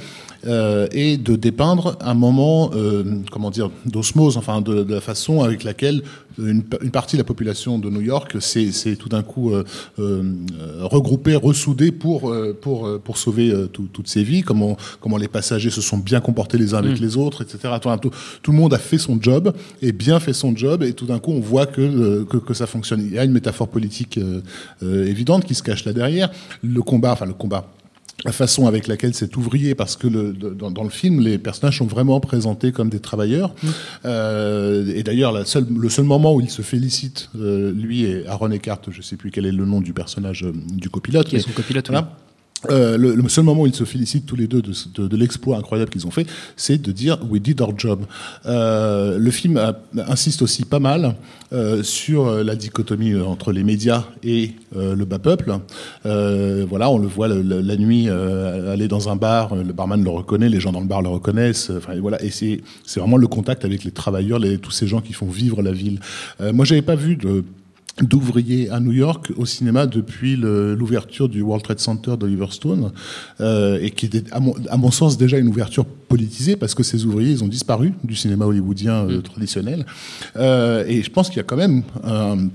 euh, 0.46 0.88
est 0.92 1.18
de 1.18 1.36
dépeindre 1.36 1.98
un 2.02 2.14
moment, 2.14 2.72
euh, 2.76 3.04
comment 3.32 3.50
dire, 3.50 3.72
d'osmose, 3.86 4.38
enfin 4.38 4.62
de, 4.62 4.84
de 4.84 4.94
la 4.94 5.02
façon 5.02 5.42
avec 5.42 5.64
laquelle 5.64 6.04
une, 6.38 6.64
une 6.82 6.92
partie 6.92 7.16
de 7.16 7.22
la 7.22 7.26
population 7.26 7.80
de 7.80 7.90
New 7.90 8.02
York 8.02 8.38
s'est 8.42 8.72
tout 8.98 9.10
d'un 9.10 9.24
coup 9.24 9.52
euh, 9.54 9.64
euh, 10.00 10.24
regroupée, 10.82 11.36
ressoudée 11.36 11.92
pour, 11.92 12.30
euh, 12.32 12.58
pour, 12.60 13.00
pour 13.02 13.18
sauver 13.18 13.54
tout- 13.72 13.88
toutes 13.92 14.08
ces 14.08 14.24
vies, 14.24 14.42
comment, 14.42 14.78
comment 15.00 15.18
les 15.18 15.28
passagers 15.28 15.70
se 15.70 15.82
sont 15.82 15.98
bien 15.98 16.22
comportés 16.22 16.58
les 16.58 16.74
uns 16.74 16.78
avec 16.80 17.00
les 17.00 17.18
autres, 17.18 17.44
etc. 17.44 17.76
Tout, 17.82 17.90
tout, 17.98 18.12
tout 18.42 18.52
le 18.52 18.58
monde 18.58 18.74
a 18.74 18.80
fait 18.80 18.98
son 18.98 19.22
job 19.22 19.54
et 19.82 19.92
bien 19.92 20.20
fait 20.20 20.34
son 20.34 20.56
job 20.56 20.84
et 20.84 20.94
tout 20.94 21.06
d'un 21.06 21.20
coup 21.20 21.32
on 21.32 21.40
voit 21.40 21.66
que, 21.66 22.24
que, 22.24 22.38
que 22.38 22.54
ça 22.54 22.68
fonctionne. 22.68 23.02
Il 23.02 23.14
y 23.14 23.20
a 23.20 23.24
une 23.24 23.32
métaphore 23.32 23.68
politique 23.68 24.20
évidente 24.82 25.46
qui 25.46 25.56
se 25.56 25.64
cache 25.64 25.86
là 25.86 25.94
derrière. 25.94 26.30
Le 26.64 26.82
combat, 26.82 27.14
enfin 27.14 27.26
le 27.26 27.34
combat 27.34 27.68
la 28.26 28.32
façon 28.32 28.68
avec 28.68 28.88
laquelle 28.88 29.14
c'est 29.14 29.36
ouvrier, 29.36 29.76
parce 29.76 29.96
que 29.96 30.08
le, 30.08 30.34
dans, 30.34 30.72
dans 30.72 30.84
le 30.84 30.90
film, 30.90 31.20
les 31.20 31.38
personnages 31.38 31.80
sont 31.80 31.86
vraiment 31.86 32.20
présentés 32.20 32.72
comme 32.72 32.90
des 32.90 33.00
travailleurs. 33.00 33.54
Euh, 34.06 34.92
et 34.96 35.04
d'ailleurs, 35.04 35.34
le 35.34 35.44
seul 35.90 36.06
moment 36.06 36.34
où 36.34 36.42
il 36.42 36.50
se 36.50 36.62
félicite, 36.62 37.30
euh, 37.36 37.72
lui 37.72 38.06
et 38.06 38.26
Aaron 38.28 38.52
Eckhart, 38.52 38.82
je 38.90 39.02
sais 39.02 39.18
plus 39.18 39.32
quel 39.32 39.46
est 39.46 39.52
le 39.52 39.66
nom 39.66 39.82
du 39.82 39.94
personnage 39.94 40.44
euh, 40.44 40.54
du 40.74 40.90
copilote, 40.90 41.28
Qui 41.28 41.38
est 41.38 41.40
son 41.40 41.52
copilote, 41.52 41.88
voilà. 41.90 42.18
Euh, 42.70 42.98
le, 42.98 43.16
le 43.16 43.30
seul 43.30 43.44
moment 43.44 43.64
où 43.64 43.68
ils 43.68 43.76
se 43.76 43.84
félicitent 43.84 44.26
tous 44.26 44.36
les 44.36 44.48
deux 44.48 44.62
de, 44.62 44.74
de, 44.96 45.08
de 45.08 45.18
l'exploit 45.18 45.58
incroyable 45.58 45.92
qu'ils 45.92 46.08
ont 46.08 46.12
fait, 46.12 46.28
c'est 46.56 46.82
de 46.82 46.92
dire 46.92 47.18
we 47.30 47.42
did 47.42 47.62
our 47.62 47.74
job. 47.78 48.06
Euh, 48.46 49.18
le 49.18 49.32
film 49.32 49.60
insiste 50.08 50.42
aussi 50.42 50.66
pas 50.66 50.80
mal 50.80 51.16
euh, 51.52 51.84
sur 51.84 52.28
euh, 52.28 52.44
la 52.44 52.56
dichotomie 52.56 53.14
euh, 53.14 53.26
entre 53.26 53.52
les 53.52 53.64
médias 53.64 54.06
et 54.24 54.54
le 54.76 55.06
bas 55.06 55.20
peuple. 55.20 55.60
Voilà, 56.04 56.90
on 56.90 56.98
le 56.98 57.08
voit 57.08 57.28
la 57.28 57.78
nuit 57.78 58.10
aller 58.10 58.88
dans 58.88 59.10
un 59.10 59.16
bar, 59.16 59.56
le 59.56 59.72
barman 59.72 60.04
le 60.04 60.10
reconnaît, 60.10 60.50
les 60.50 60.60
gens 60.60 60.72
dans 60.72 60.80
le 60.80 60.88
bar 60.88 61.02
le 61.02 61.10
reconnaissent. 61.10 61.72
Enfin 61.78 61.94
voilà, 62.00 62.22
et 62.24 62.32
c'est 62.32 62.62
vraiment 62.98 63.18
le 63.18 63.28
contact 63.28 63.66
avec 63.66 63.84
les 63.84 63.92
travailleurs, 63.92 64.40
les, 64.40 64.58
tous 64.58 64.72
ces 64.72 64.88
gens 64.88 65.02
qui 65.02 65.14
font 65.14 65.28
vivre 65.28 65.62
la 65.62 65.72
ville. 65.72 66.00
Moi, 66.40 66.66
j'avais 66.66 66.82
pas 66.82 66.96
vu 66.96 67.16
de 67.16 67.44
d'ouvriers 68.02 68.70
à 68.70 68.80
New 68.80 68.92
York 68.92 69.32
au 69.38 69.46
cinéma 69.46 69.86
depuis 69.86 70.36
l'ouverture 70.36 71.30
du 71.30 71.42
World 71.42 71.64
Trade 71.64 71.80
Center 71.80 72.16
d'Oliver 72.18 72.48
Stone 72.50 72.92
euh, 73.40 73.78
et 73.82 73.92
qui 73.92 74.08
était 74.08 74.24
à 74.32 74.40
mon, 74.40 74.56
à 74.70 74.78
mon 74.78 74.90
sens 74.90 75.18
déjà 75.18 75.38
une 75.38 75.48
ouverture 75.48 75.86
politisée 75.86 76.56
parce 76.56 76.74
que 76.74 76.82
ces 76.82 77.06
ouvriers 77.06 77.32
ils 77.32 77.44
ont 77.44 77.48
disparu 77.48 77.94
du 78.04 78.16
cinéma 78.16 78.46
hollywoodien 78.46 79.08
euh, 79.08 79.22
traditionnel. 79.22 79.86
Euh, 80.38 80.84
et 80.88 81.04
je 81.04 81.10
pense 81.12 81.28
qu'il 81.30 81.38
y 81.38 81.42
a 81.42 81.44
quand 81.44 81.58
même 81.58 81.84
un, 82.04 82.48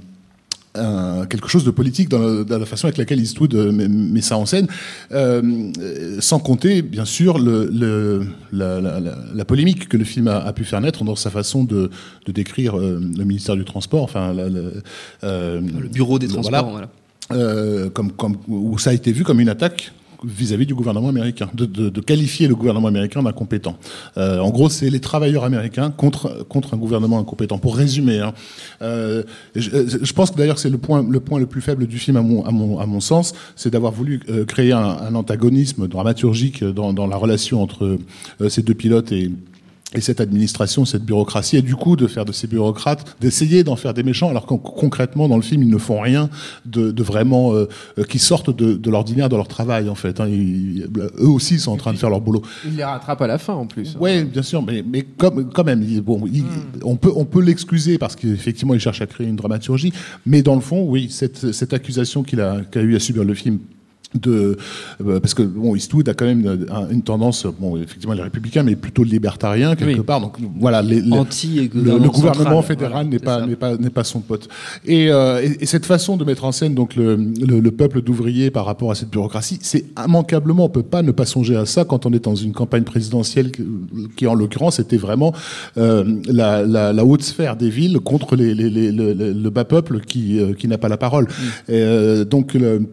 un- 0.74 1.26
quelque 1.26 1.48
chose 1.48 1.64
de 1.64 1.70
politique 1.70 2.08
dans, 2.08 2.44
la 2.48 2.66
façon 2.66 2.86
avec 2.86 2.98
laquelle 2.98 3.20
Eastwood 3.20 3.54
euh, 3.54 3.72
met, 3.72 3.88
met 3.88 4.20
ça 4.20 4.36
en 4.36 4.46
scène, 4.46 4.66
euh, 5.12 5.72
sans 6.20 6.38
compter 6.38 6.82
bien 6.82 7.04
sûr 7.04 7.38
le, 7.38 7.68
le- 7.72 8.26
la, 8.52 8.80
la- 8.80 9.00
la- 9.00 9.18
la 9.34 9.44
polémique 9.44 9.88
que 9.88 9.96
le 9.96 10.04
film 10.04 10.28
a, 10.28 10.38
a 10.38 10.52
pu 10.52 10.64
faire 10.64 10.80
naître 10.80 11.04
dans 11.04 11.16
sa 11.16 11.30
façon 11.30 11.64
de, 11.64 11.90
de 12.26 12.32
décrire 12.32 12.78
euh, 12.78 13.00
le 13.16 13.24
ministère 13.24 13.56
du 13.56 13.64
Transport, 13.64 14.02
enfin 14.04 14.34
euh, 14.36 15.60
Le 15.60 15.88
bureau 15.88 16.18
des 16.18 16.28
transports, 16.28 16.70
voilà. 16.70 16.88
voilà. 17.30 17.42
Euh, 17.44 17.90
comme, 17.90 18.12
comme, 18.12 18.36
où 18.48 18.78
ça 18.78 18.90
a 18.90 18.92
été 18.94 19.12
vu 19.12 19.22
comme 19.24 19.40
une 19.40 19.48
attaque 19.50 19.92
vis-à-vis 20.24 20.66
du 20.66 20.74
gouvernement 20.74 21.08
américain, 21.08 21.48
de, 21.54 22.00
qualifier 22.00 22.48
le 22.48 22.54
gouvernement 22.54 22.88
américain 22.88 23.22
d'incompétent. 23.22 23.76
Euh, 24.16 24.40
en 24.40 24.50
gros, 24.50 24.68
c'est 24.68 24.90
les 24.90 25.00
travailleurs 25.00 25.44
américains 25.44 25.90
contre 25.90 26.46
contre 26.48 26.74
un 26.74 26.76
gouvernement 26.76 27.18
incompétent. 27.18 27.58
Pour 27.58 27.76
résumer, 27.76 28.20
hein. 28.20 28.32
euh, 28.82 29.22
je, 29.54 29.70
je 30.02 30.12
pense 30.12 30.30
que 30.30 30.36
d'ailleurs 30.36 30.58
c'est 30.58 30.70
le 30.70 30.78
point 30.78 31.04
le 31.08 31.20
point 31.20 31.38
le 31.38 31.46
plus 31.46 31.60
faible 31.60 31.86
du 31.86 31.98
film 31.98 32.16
à 32.16 32.22
mon 32.22 32.44
à 32.44 32.50
mon 32.50 32.78
à 32.78 32.86
mon 32.86 33.00
sens, 33.00 33.34
c'est 33.56 33.70
d'avoir 33.70 33.92
voulu 33.92 34.20
euh, 34.28 34.44
créer 34.44 34.72
un, 34.72 34.80
un 34.80 35.14
antagonisme 35.14 35.88
dramaturgique 35.88 36.64
dans, 36.64 36.92
dans 36.92 37.06
la 37.06 37.16
relation 37.16 37.62
entre 37.62 37.98
euh, 38.40 38.48
ces 38.48 38.62
deux 38.62 38.74
pilotes 38.74 39.12
et 39.12 39.30
et 39.94 40.02
cette 40.02 40.20
administration, 40.20 40.84
cette 40.84 41.02
bureaucratie, 41.04 41.56
et 41.56 41.62
du 41.62 41.74
coup 41.74 41.96
de 41.96 42.06
faire 42.06 42.26
de 42.26 42.32
ces 42.32 42.46
bureaucrates, 42.46 43.16
d'essayer 43.22 43.64
d'en 43.64 43.74
faire 43.76 43.94
des 43.94 44.02
méchants, 44.02 44.28
alors 44.28 44.44
que 44.44 44.52
concrètement 44.52 45.28
dans 45.28 45.36
le 45.36 45.42
film 45.42 45.62
ils 45.62 45.68
ne 45.70 45.78
font 45.78 45.98
rien 46.00 46.28
de, 46.66 46.90
de 46.90 47.02
vraiment 47.02 47.54
euh, 47.54 47.66
qui 48.06 48.18
sortent 48.18 48.54
de, 48.54 48.74
de 48.74 48.90
l'ordinaire 48.90 49.30
de 49.30 49.36
leur 49.36 49.48
travail 49.48 49.88
en 49.88 49.94
fait. 49.94 50.20
Hein. 50.20 50.28
Ils- 50.28 50.86
eux 51.18 51.28
aussi 51.28 51.58
sont 51.58 51.72
en 51.72 51.76
train 51.78 51.94
de 51.94 51.98
faire 51.98 52.10
leur 52.10 52.20
boulot. 52.20 52.42
Il 52.66 52.76
les 52.76 52.84
rattrape 52.84 53.22
à 53.22 53.26
la 53.26 53.38
fin 53.38 53.54
en 53.54 53.64
plus. 53.66 53.96
Ouais, 53.98 54.24
bien 54.24 54.42
sûr, 54.42 54.62
mais, 54.62 54.84
mais 54.86 55.02
comme, 55.02 55.48
quand 55.50 55.64
même, 55.64 55.82
bon, 56.02 56.22
il- 56.30 56.44
on 56.84 56.96
peut, 56.96 57.12
on 57.16 57.24
peut 57.24 57.40
l'excuser 57.42 57.96
parce 57.96 58.14
qu'effectivement, 58.14 58.74
il 58.74 58.80
cherche 58.80 59.00
à 59.00 59.06
créer 59.06 59.26
une 59.26 59.36
dramaturgie, 59.36 59.92
mais 60.26 60.42
dans 60.42 60.54
le 60.54 60.60
fond, 60.60 60.84
oui, 60.86 61.08
cette, 61.10 61.52
cette 61.52 61.72
accusation 61.72 62.22
qu'il 62.22 62.42
a, 62.42 62.60
qu'a 62.70 62.82
eu 62.82 62.94
à 62.94 63.00
subir 63.00 63.24
le 63.24 63.32
film. 63.34 63.58
De, 64.14 64.56
euh, 65.06 65.20
parce 65.20 65.34
que 65.34 65.42
bon, 65.42 65.76
Eastwood 65.76 66.08
a 66.08 66.14
quand 66.14 66.24
même 66.24 66.40
une, 66.40 66.66
un- 66.70 66.88
une 66.88 67.02
tendance, 67.02 67.46
bon, 67.60 67.76
effectivement, 67.76 68.14
il 68.14 68.20
est 68.20 68.22
républicain, 68.22 68.62
mais 68.62 68.74
plutôt 68.74 69.04
libertarien 69.04 69.76
quelque 69.76 69.98
Oui. 69.98 70.02
part. 70.04 70.22
Donc 70.22 70.38
voilà, 70.58 70.80
les, 70.80 71.02
les- 71.02 71.12
Anti- 71.12 71.68
le, 71.74 71.82
le 71.98 72.08
gouvernement 72.08 72.62
central, 72.62 72.62
fédéral 72.62 73.06
n'est 73.08 73.18
pas 73.18 73.44
n'est 73.46 73.54
pas 73.54 73.76
n'est 73.76 73.90
pas 73.90 74.04
son 74.04 74.20
pote. 74.20 74.48
Et, 74.86 75.10
euh, 75.12 75.42
et, 75.42 75.62
et 75.62 75.66
cette 75.66 75.84
façon 75.84 76.16
de 76.16 76.24
mettre 76.24 76.44
en 76.46 76.52
scène 76.52 76.74
donc 76.74 76.96
le, 76.96 77.16
le, 77.16 77.60
le 77.60 77.70
peuple 77.70 78.00
d'ouvriers 78.00 78.50
par 78.50 78.64
rapport 78.64 78.90
à 78.90 78.94
cette 78.94 79.10
bureaucratie, 79.10 79.58
c'est 79.60 79.84
immanquablement 80.02 80.64
on 80.64 80.68
peut 80.70 80.82
pas 80.82 81.02
ne 81.02 81.12
pas 81.12 81.26
songer 81.26 81.56
à 81.56 81.66
ça 81.66 81.84
quand 81.84 82.06
on 82.06 82.12
est 82.14 82.24
dans 82.24 82.34
une 82.34 82.52
campagne 82.52 82.84
présidentielle 82.84 83.52
qui, 83.52 83.62
qui, 84.16 84.26
en 84.26 84.34
l'occurrence 84.34 84.78
était 84.80 84.96
vraiment 84.96 85.34
euh, 85.76 86.02
la, 86.26 86.62
la, 86.64 86.94
la 86.94 87.04
haute 87.04 87.22
sphère 87.22 87.56
des 87.56 87.68
villes 87.68 87.98
contre 88.00 88.36
les, 88.36 88.54
les, 88.54 88.70
les- 88.70 88.90
le, 88.90 89.50
bas 89.50 89.66
peuple 89.66 90.00
qui 90.00 90.40
euh, 90.40 90.54
qui 90.54 90.66
n'a 90.66 90.78
pas 90.78 90.88
la 90.88 90.96
parole. 90.96 91.26
Et, 91.68 91.72
euh, 91.74 92.24
donc 92.24 92.54
le 92.54 92.88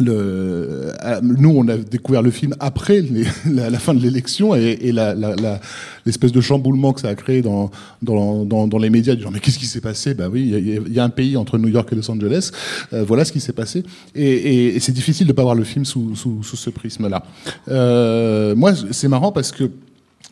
le, 0.00 0.92
euh, 1.04 1.20
nous, 1.22 1.50
on 1.50 1.66
a 1.68 1.76
découvert 1.76 2.22
le 2.22 2.30
film 2.30 2.54
après 2.60 3.02
la, 3.50 3.78
fin 3.78 3.94
de 3.94 4.00
l'élection 4.00 4.54
et, 4.54 4.78
et 4.80 4.92
l'espèce 4.92 6.32
de 6.32 6.40
chamboulement 6.40 6.92
que 6.92 7.00
ça 7.00 7.08
a 7.08 7.14
créé 7.14 7.42
dans, 7.42 7.70
dans, 8.02 8.44
dans, 8.44 8.78
les 8.78 8.90
médias 8.90 9.14
du 9.14 9.22
genre 9.22 9.32
mais 9.32 9.40
qu'est-ce 9.40 9.58
qui 9.58 9.66
s'est 9.66 9.80
passé? 9.80 10.14
Bah 10.14 10.28
oui, 10.30 10.52
il 10.52 10.92
y 10.92 11.00
a- 11.00 11.04
un 11.04 11.08
pays 11.10 11.36
entre 11.36 11.58
New 11.58 11.68
York 11.68 11.88
et 11.92 11.94
Los 11.94 12.10
Angeles. 12.10 12.50
Euh, 12.92 13.04
voilà 13.04 13.24
ce 13.24 13.32
qui 13.32 13.40
s'est 13.40 13.52
passé. 13.52 13.84
Et, 14.14 14.78
c'est 14.80 14.92
difficile 14.92 15.26
de 15.26 15.32
pas 15.32 15.42
voir 15.42 15.54
le 15.54 15.64
film 15.64 15.84
sous, 15.84 16.14
sous, 16.16 16.42
sous 16.42 16.56
ce 16.56 16.70
prisme-là. 16.70 17.24
Euh, 17.68 18.54
moi, 18.54 18.72
c'est 18.90 19.08
marrant 19.08 19.32
parce 19.32 19.52
que 19.52 19.70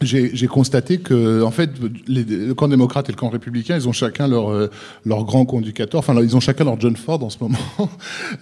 j'ai 0.03 0.47
constaté 0.47 0.99
que, 0.99 1.43
en 1.43 1.51
fait, 1.51 1.71
le 2.07 2.53
camp 2.53 2.69
démocrate 2.69 3.09
et 3.09 3.13
le 3.13 3.17
camp 3.17 3.31
républicain, 3.31 3.77
ils 3.77 3.89
ont 3.89 3.93
chacun 3.93 4.29
leur 4.29 4.51
euh, 4.51 4.69
leur 5.07 5.25
grand 5.25 5.45
conducteur. 5.47 5.89
Enfin, 5.95 6.15
ils 6.23 6.37
ont 6.37 6.41
chacun 6.41 6.65
leur 6.65 6.79
John 6.81 6.97
Ford 6.97 7.23
en 7.25 7.31
ce 7.31 7.39
moment, 7.41 7.59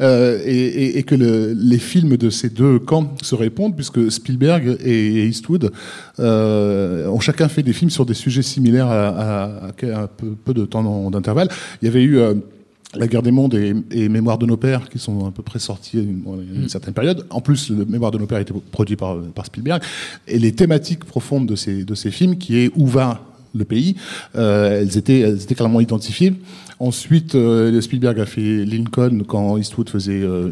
Euh, 0.00 0.40
et, 0.44 0.56
et- 0.56 0.98
et 0.98 1.02
que 1.04 1.14
le- 1.14 1.52
les 1.56 1.78
films 1.78 2.16
de 2.16 2.28
ces 2.30 2.50
deux 2.50 2.78
camps 2.78 3.14
se 3.22 3.34
répondent, 3.34 3.76
puisque 3.76 4.10
Spielberg 4.10 4.76
et 4.84 5.26
Eastwood 5.26 5.70
euh, 6.20 7.06
ont 7.08 7.20
chacun 7.20 7.48
fait 7.48 7.62
des 7.62 7.72
films 7.72 7.90
sur 7.90 8.06
des 8.06 8.14
sujets 8.14 8.42
similaires 8.42 8.88
à, 8.88 9.08
à- 9.08 9.44
à 9.68 10.02
un 10.02 10.06
peu, 10.06 10.34
peu 10.44 10.54
de 10.54 10.64
temps 10.64 11.10
d'intervalle. 11.10 11.48
Il 11.82 11.86
y 11.86 11.88
avait 11.88 12.02
eu 12.02 12.18
euh, 12.18 12.34
la 12.96 13.06
guerre 13.06 13.22
des 13.22 13.30
mondes 13.30 13.54
et, 13.54 13.74
et 13.90 14.08
Mémoire 14.08 14.38
de 14.38 14.46
nos 14.46 14.56
pères, 14.56 14.88
qui 14.88 14.98
sont 14.98 15.26
à 15.26 15.30
peu 15.30 15.42
près 15.42 15.58
sortis 15.58 15.98
à 15.98 16.02
une, 16.02 16.22
une 16.54 16.68
certaine 16.68 16.94
période. 16.94 17.26
En 17.30 17.40
plus, 17.40 17.70
le 17.70 17.84
Mémoire 17.84 18.10
de 18.10 18.18
nos 18.18 18.26
pères 18.26 18.38
a 18.38 18.42
été 18.42 18.54
produit 18.70 18.96
par, 18.96 19.20
par 19.34 19.46
Spielberg. 19.46 19.82
Et 20.26 20.38
les 20.38 20.52
thématiques 20.52 21.04
profondes 21.04 21.46
de 21.46 21.56
ces, 21.56 21.84
de 21.84 21.94
ces 21.94 22.10
films, 22.10 22.36
qui 22.38 22.58
est 22.58 22.70
où 22.74 22.86
va 22.86 23.22
le 23.54 23.64
pays, 23.64 23.94
euh, 24.36 24.80
elles, 24.80 24.98
étaient, 24.98 25.20
elles 25.20 25.42
étaient 25.42 25.54
clairement 25.54 25.80
identifiées. 25.80 26.32
Ensuite, 26.80 27.36
euh, 27.36 27.80
Spielberg 27.80 28.18
a 28.18 28.26
fait 28.26 28.64
Lincoln 28.64 29.22
quand 29.26 29.56
Eastwood 29.56 29.88
faisait 29.88 30.20
euh, 30.20 30.50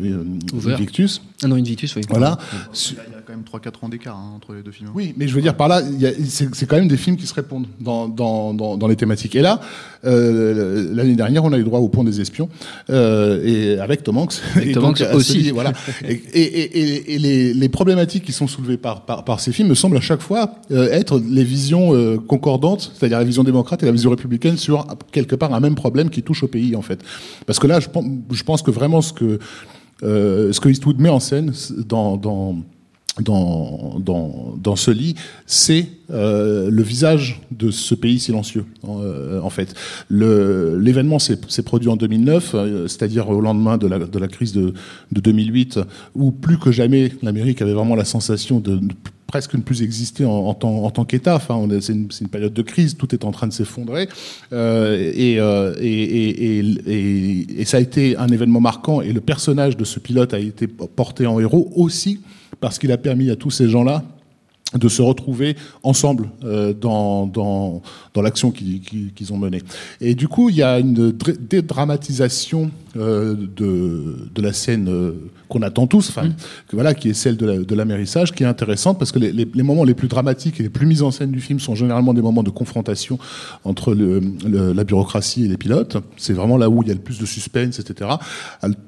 euh. 0.55 0.73
Invictus. 0.73 1.21
Ah 1.43 1.49
non, 1.49 1.57
Invictus, 1.57 1.97
oui. 1.97 2.03
Voilà. 2.09 2.39
Il 2.73 2.95
y 2.95 3.01
a 3.01 3.03
il 3.09 3.13
y 3.13 3.17
a 3.17 3.22
quand 3.33 3.37
même 3.39 3.45
3-4 3.73 3.85
ans 3.85 3.89
d'écart 3.89 4.17
hein, 4.17 4.33
entre 4.37 4.53
les 4.55 4.63
deux 4.63 4.71
films. 4.73 4.91
Oui, 4.95 5.15
mais 5.17 5.27
je 5.27 5.35
veux 5.35 5.41
dire 5.41 5.57
par 5.57 5.69
là, 5.69 5.81
c'est 6.29 6.67
quand 6.67 6.77
même 6.77 6.89
des 6.89 6.97
films 6.97 7.17
qui 7.17 7.27
se 7.27 7.35
répondent 7.35 7.67
dans, 7.81 8.09
dans, 8.09 8.53
dans, 8.53 8.77
dans 8.77 8.87
les 8.89 8.97
thématiques. 8.97 9.35
Et 9.37 9.41
là, 9.41 9.61
euh, 10.05 10.93
l'année 10.95 11.15
dernière, 11.15 11.45
on 11.45 11.53
a 11.53 11.59
eu 11.59 11.65
droit 11.65 11.81
au 11.81 11.89
Pont 11.89 12.05
des 12.05 12.21
Espions, 12.21 12.49
euh, 12.91 13.43
et 13.45 13.79
avec 13.81 14.03
Tom 14.03 14.19
Hanks. 14.19 14.35
Avec 14.55 14.69
Et 14.71 14.73
Tom 14.73 14.83
donc, 14.83 15.01
Hanks 15.01 15.15
aussi. 15.15 15.33
celui- 15.35 15.51
voilà. 15.51 15.73
Et, 16.05 16.13
et, 16.13 16.41
et, 16.41 16.79
et- 16.79 17.15
et 17.15 17.19
les, 17.19 17.55
les 17.55 17.69
problématiques 17.69 18.25
qui 18.25 18.33
sont 18.33 18.47
soulevées 18.47 18.77
par, 18.77 19.05
par, 19.07 19.25
par 19.25 19.41
ces 19.41 19.53
films 19.53 19.69
me 19.69 19.75
semblent 19.75 19.97
à 19.97 20.01
chaque 20.01 20.21
fois 20.21 20.55
euh, 20.71 20.91
être 20.91 21.19
les 21.19 21.45
visions 21.45 21.95
euh, 21.95 22.17
concordantes, 22.19 22.93
c'est-à-dire 22.95 23.19
la 23.19 23.25
vision 23.25 23.45
démocrate 23.45 23.83
et 23.83 23.87
la 23.87 23.93
vision 23.93 24.11
républicaine 24.11 24.57
sur 24.57 24.87
quelque 25.13 25.37
part 25.37 25.55
un 25.55 25.61
même 25.61 25.75
problème 25.75 26.11
qui 26.11 26.23
touche 26.23 26.43
au 26.43 26.49
pays 26.49 26.75
en 26.77 26.83
fait. 26.83 27.01
Parce 27.47 27.59
que 27.59 27.67
là, 27.67 27.81
je 27.81 27.89
pense, 27.89 28.05
je 28.31 28.43
pense 28.43 28.63
que 28.63 28.71
vraiment 28.71 29.01
ce 29.01 29.13
que 29.13 29.39
euh, 30.03 30.53
ce 30.53 30.61
que 30.61 30.69
Eastwood 30.69 30.99
met 30.99 31.09
en 31.11 31.21
scène 31.21 31.53
dans, 31.87 32.17
dans 32.17 32.57
dans, 33.21 33.99
dans, 33.99 34.55
dans 34.63 34.75
ce 34.77 34.91
lit, 34.91 35.15
c'est 35.47 35.87
euh, 36.11 36.71
le 36.71 36.83
visage 36.83 37.43
de 37.51 37.71
ce 37.71 37.95
pays 37.95 38.19
silencieux, 38.19 38.65
en, 38.83 39.01
euh, 39.03 39.39
en 39.43 39.51
fait. 39.51 39.75
L'événement 40.11 41.19
s'est 41.19 41.63
produit 41.65 41.89
en 41.91 41.97
2009, 41.97 42.53
euh, 42.55 42.89
c'est-à-dire 42.89 43.29
au 43.29 43.41
lendemain 43.41 43.77
de 43.77 43.87
la, 43.87 43.99
de 43.99 44.19
la 44.19 44.29
crise 44.29 44.53
de, 44.53 44.73
de 45.13 45.21
2008, 45.21 45.81
où 46.15 46.31
plus 46.33 46.59
que 46.59 46.73
jamais 46.73 47.13
l'Amérique 47.23 47.61
avait 47.61 47.75
vraiment 47.75 47.97
la 47.97 48.05
sensation 48.07 48.61
de 48.61 48.77
ne 48.77 48.89
presque 49.27 49.55
ne 49.55 49.63
plus 49.63 49.81
exister 49.83 50.27
en, 50.27 50.31
en 50.31 50.53
tant, 50.55 50.91
tant 50.91 51.05
qu'État. 51.07 51.37
Enfin, 51.37 51.67
c'est 51.81 51.95
une, 51.95 52.09
une 52.21 52.29
période 52.29 52.53
de 52.53 52.63
crise, 52.63 52.97
tout 52.99 53.15
est 53.15 53.25
en 53.25 53.31
train 53.31 53.47
de 53.47 53.53
s'effondrer, 53.53 54.09
euh, 54.53 55.11
et, 55.15 55.39
euh, 55.41 55.75
et, 55.81 56.59
et- 56.61 57.61
et 57.61 57.65
ça 57.65 57.79
a 57.79 57.81
été 57.81 58.17
un 58.17 58.29
événement 58.29 58.61
marquant. 58.61 59.01
Et 59.01 59.13
le 59.13 59.21
personnage 59.21 59.77
de 59.77 59.85
ce 59.85 59.99
pilote 60.01 60.35
a 60.35 60.39
été 60.39 60.67
porté 60.67 61.27
en 61.27 61.41
héros 61.41 61.71
aussi 61.77 62.21
parce 62.63 62.79
qu'il 62.79 62.93
a 62.93 62.97
permis 62.97 63.29
à 63.29 63.37
tous 63.37 63.51
ces 63.51 63.69
gens-là 63.69 64.05
de 64.75 64.89
se 64.89 65.03
retrouver 65.03 65.57
ensemble 65.83 66.31
euh, 66.45 66.73
dans, 66.73 67.27
dans, 67.27 67.83
dans 68.15 68.23
l'action 68.23 68.51
qu'ils 68.51 69.33
ont 69.33 69.37
menée. 69.39 69.63
Et 70.01 70.15
du 70.15 70.29
coup, 70.29 70.49
il 70.49 70.57
y 70.57 70.63
a 70.63 70.79
une 70.79 71.11
dr- 71.13 71.37
dédramatisation 71.39 72.71
euh, 72.97 73.35
de, 73.35 74.29
de 74.35 74.43
la 74.43 74.53
scène 74.53 74.89
euh, 74.89 75.13
qu'on 75.49 75.63
attend 75.63 75.87
tous, 75.87 76.09
enfin, 76.09 76.29
que 76.69 76.77
voilà, 76.77 76.95
qui 76.95 77.09
est 77.11 77.15
celle 77.15 77.37
de 77.37 77.47
la- 77.47 77.59
de 77.59 77.75
l'amérissage, 77.75 78.33
qui 78.33 78.43
est 78.43 78.47
intéressante 78.47 78.99
parce 78.99 79.13
que 79.13 79.19
les, 79.19 79.33
les- 79.33 79.49
les 79.53 79.63
moments 79.63 79.85
les 79.85 79.95
plus 79.95 80.09
dramatiques 80.09 80.61
et 80.61 80.63
les 80.63 80.69
plus 80.71 80.87
mis 80.87 81.03
en 81.03 81.11
scène 81.11 81.31
du 81.31 81.41
film 81.41 81.59
sont 81.61 81.75
généralement 81.75 82.15
des 82.15 82.23
moments 82.23 82.43
de 82.43 82.51
confrontation 82.51 83.19
entre 83.65 83.95
le, 83.95 84.21
le- 84.47 84.73
la 84.73 84.85
bureaucratie 84.85 85.45
et 85.45 85.49
les 85.49 85.57
pilotes. 85.59 85.97
C'est 86.17 86.33
vraiment 86.35 86.57
là 86.57 86.69
où 86.71 86.83
il 86.83 86.89
y 86.89 86.91
a 86.91 86.95
le 86.95 87.01
plus 87.01 87.19
de 87.19 87.27
suspense, 87.27 87.79
etc. 87.79 88.11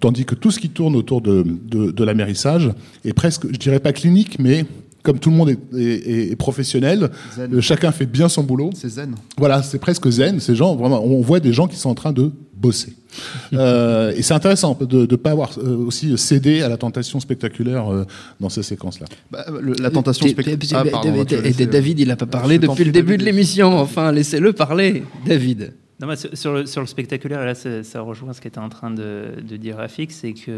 Tandis 0.00 0.24
que 0.24 0.34
tout 0.34 0.50
ce 0.50 0.58
qui 0.60 0.70
tourne 0.70 0.96
autour 0.96 1.20
de, 1.20 1.44
de, 1.66 1.90
de 1.90 2.04
l'amérissage 2.04 2.70
est 3.04 3.12
presque, 3.12 3.46
je 3.52 3.58
dirais 3.58 3.80
pas 3.80 3.92
clinique, 3.92 4.38
mais 4.38 4.64
comme 5.04 5.20
tout 5.20 5.30
le 5.30 5.36
monde 5.36 5.50
est, 5.50 5.78
est- 5.78 6.32
est 6.32 6.36
professionnel, 6.36 7.10
Zen. 7.36 7.54
euh, 7.54 7.60
chacun 7.60 7.92
fait 7.92 8.06
bien 8.06 8.28
son 8.28 8.42
boulot. 8.42 8.70
C'est 8.74 8.88
zen. 8.88 9.14
Voilà, 9.38 9.62
c'est 9.62 9.78
presque 9.78 10.08
zen. 10.10 10.40
Ces 10.40 10.56
gens, 10.56 10.74
vraiment, 10.74 11.04
on 11.04 11.20
voit 11.20 11.38
des 11.38 11.52
gens 11.52 11.68
qui 11.68 11.76
sont 11.76 11.90
en 11.90 11.94
train 11.94 12.12
de 12.12 12.32
bosser. 12.56 12.92
Euh, 13.52 14.12
et 14.16 14.22
c'est 14.22 14.34
intéressant 14.34 14.76
de 14.80 15.06
ne 15.08 15.16
pas 15.16 15.30
avoir 15.30 15.52
euh, 15.58 15.76
aussi 15.86 16.18
cédé 16.18 16.62
à 16.62 16.68
la 16.68 16.76
tentation 16.76 17.20
spectaculaire 17.20 17.92
euh, 17.92 18.04
dans 18.40 18.48
ces 18.48 18.64
séquences-là. 18.64 19.06
Bah, 19.30 19.46
la 19.78 19.90
tentation 19.90 20.26
spectaculaire. 20.26 20.84
Ah, 20.92 21.64
David, 21.70 22.00
il 22.00 22.08
n'a 22.08 22.16
pas 22.16 22.26
parlé 22.26 22.58
depuis 22.58 22.82
le 22.82 22.90
début 22.90 23.16
de 23.16 23.22
l'émission. 23.24 23.78
Enfin, 23.78 24.10
laissez-le 24.10 24.52
parler. 24.52 25.04
David. 25.24 25.74
Non, 26.00 26.08
moi, 26.08 26.16
sur, 26.16 26.52
le, 26.54 26.66
sur 26.66 26.80
le 26.80 26.88
spectaculaire, 26.88 27.44
là, 27.44 27.54
ça, 27.54 27.84
ça 27.84 28.00
rejoint 28.00 28.32
ce 28.32 28.40
qu'était 28.40 28.58
en 28.58 28.68
train 28.68 28.90
de, 28.90 29.26
de 29.48 29.56
dire 29.56 29.76
Rafik, 29.76 30.10
c'est 30.10 30.32
qu'il 30.32 30.52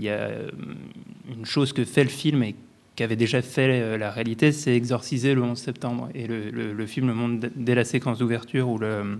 y 0.00 0.08
a 0.08 0.30
une 1.38 1.44
chose 1.46 1.72
que 1.72 1.84
fait 1.84 2.02
le 2.02 2.10
film 2.10 2.42
et 2.42 2.56
qu'avait 2.96 3.16
déjà 3.16 3.42
fait 3.42 3.68
euh, 3.80 3.98
la 3.98 4.10
réalité, 4.10 4.52
c'est 4.52 4.74
exorciser 4.74 5.34
le 5.34 5.42
11 5.42 5.58
septembre. 5.58 6.08
Et 6.14 6.26
le, 6.26 6.50
le- 6.50 6.72
le 6.72 6.86
film 6.86 7.06
le 7.08 7.14
montre 7.14 7.48
dès 7.54 7.74
la 7.74 7.84
séquence 7.84 8.18
d'ouverture 8.18 8.68
où 8.68 8.78
le 8.78 9.18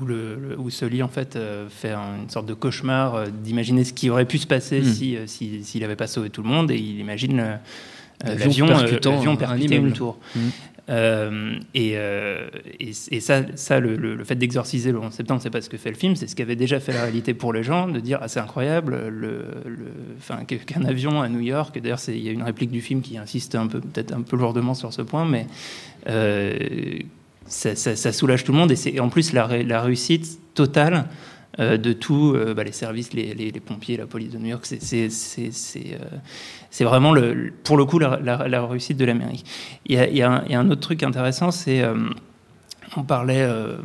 où, 0.00 0.06
le, 0.06 0.56
où 0.58 0.70
Sully 0.70 1.02
en 1.02 1.08
fait 1.08 1.36
euh, 1.36 1.68
fait 1.68 1.90
un- 1.90 2.22
une 2.22 2.30
sorte 2.30 2.46
de 2.46 2.54
cauchemar 2.54 3.14
euh, 3.14 3.26
d'imaginer 3.26 3.84
ce 3.84 3.92
qui 3.92 4.08
aurait 4.10 4.24
pu 4.24 4.38
se 4.38 4.46
passer 4.46 4.80
Mm. 4.80 4.84
si 4.84 5.16
euh, 5.16 5.26
si- 5.26 5.62
s'il 5.64 5.82
n'avait 5.82 5.96
pas 5.96 6.06
sauvé 6.06 6.30
tout 6.30 6.42
le 6.42 6.48
monde 6.48 6.70
et 6.70 6.76
il 6.78 6.98
imagine 6.98 7.58
L'avion 8.24 8.66
percutant 8.78 9.10
percuter 9.36 9.76
une 9.88 9.92
tour. 9.92 10.18
Euh, 10.88 11.54
et, 11.74 11.92
euh, 11.94 12.48
et, 12.80 12.92
ça, 13.20 13.40
le, 13.80 14.24
fait 14.24 14.34
d'exorciser 14.34 14.90
le 14.90 14.98
11 14.98 15.12
septembre, 15.12 15.40
c'est 15.42 15.50
pas 15.50 15.60
ce 15.60 15.68
que 15.70 15.76
fait 15.76 15.90
le 15.90 15.96
film, 15.96 16.16
c'est 16.16 16.26
ce 16.26 16.34
qu'avait 16.34 16.56
déjà 16.56 16.80
fait 16.80 16.92
la 16.92 17.02
réalité 17.02 17.34
pour 17.34 17.52
les 17.52 17.62
gens, 17.62 17.86
de 17.88 18.00
dire 18.00 18.18
ah, 18.20 18.28
c'est 18.28 18.40
incroyable, 18.40 18.96
le, 19.10 19.44
le- 19.64 19.92
enfin, 20.18 20.44
qu'un 20.44 20.84
avion 20.84 21.22
à 21.22 21.28
New 21.28 21.40
York. 21.40 21.78
D'ailleurs, 21.80 22.00
il 22.08 22.18
y 22.18 22.28
a 22.28 22.32
une 22.32 22.42
réplique 22.42 22.70
du 22.70 22.80
film 22.80 23.00
qui 23.00 23.16
insiste 23.16 23.54
un 23.54 23.68
peu, 23.68 23.80
peut-être 23.80 24.12
un 24.12 24.22
peu 24.22 24.36
lourdement 24.36 24.74
sur 24.74 24.92
ce 24.92 25.02
point, 25.02 25.24
mais 25.24 25.46
euh, 26.08 26.58
ça, 27.46 27.74
soulage 28.12 28.42
tout 28.44 28.52
le 28.52 28.58
monde. 28.58 28.72
Et 28.72 28.76
c'est 28.76 28.98
en 28.98 29.08
plus 29.08 29.32
la, 29.32 29.46
ré- 29.46 29.64
la 29.64 29.80
réussite 29.82 30.38
totale 30.54 31.04
de 31.58 31.92
tous 31.92 32.34
euh, 32.34 32.54
bah, 32.54 32.64
les 32.64 32.72
services, 32.72 33.12
les, 33.12 33.52
pompiers, 33.64 33.96
la 33.96 34.06
police 34.06 34.30
de 34.30 34.38
New 34.38 34.48
York. 34.48 34.64
C'est- 34.64 35.08
euh, 35.92 36.84
vraiment, 36.84 37.14
pour 37.64 37.76
le 37.76 37.84
coup, 37.84 37.98
la, 37.98 38.66
réussite 38.66 38.96
de 38.96 39.04
l'Amérique. 39.04 39.44
Il 39.86 39.96
y, 39.96 40.22
a, 40.22 40.30
un, 40.30 40.70
autre 40.70 40.80
truc 40.80 41.02
intéressant, 41.02 41.50
c'est. 41.50 41.82
euh, 41.82 41.94
on 42.96 43.04
parlait 43.04 43.42
euh, 43.42 43.76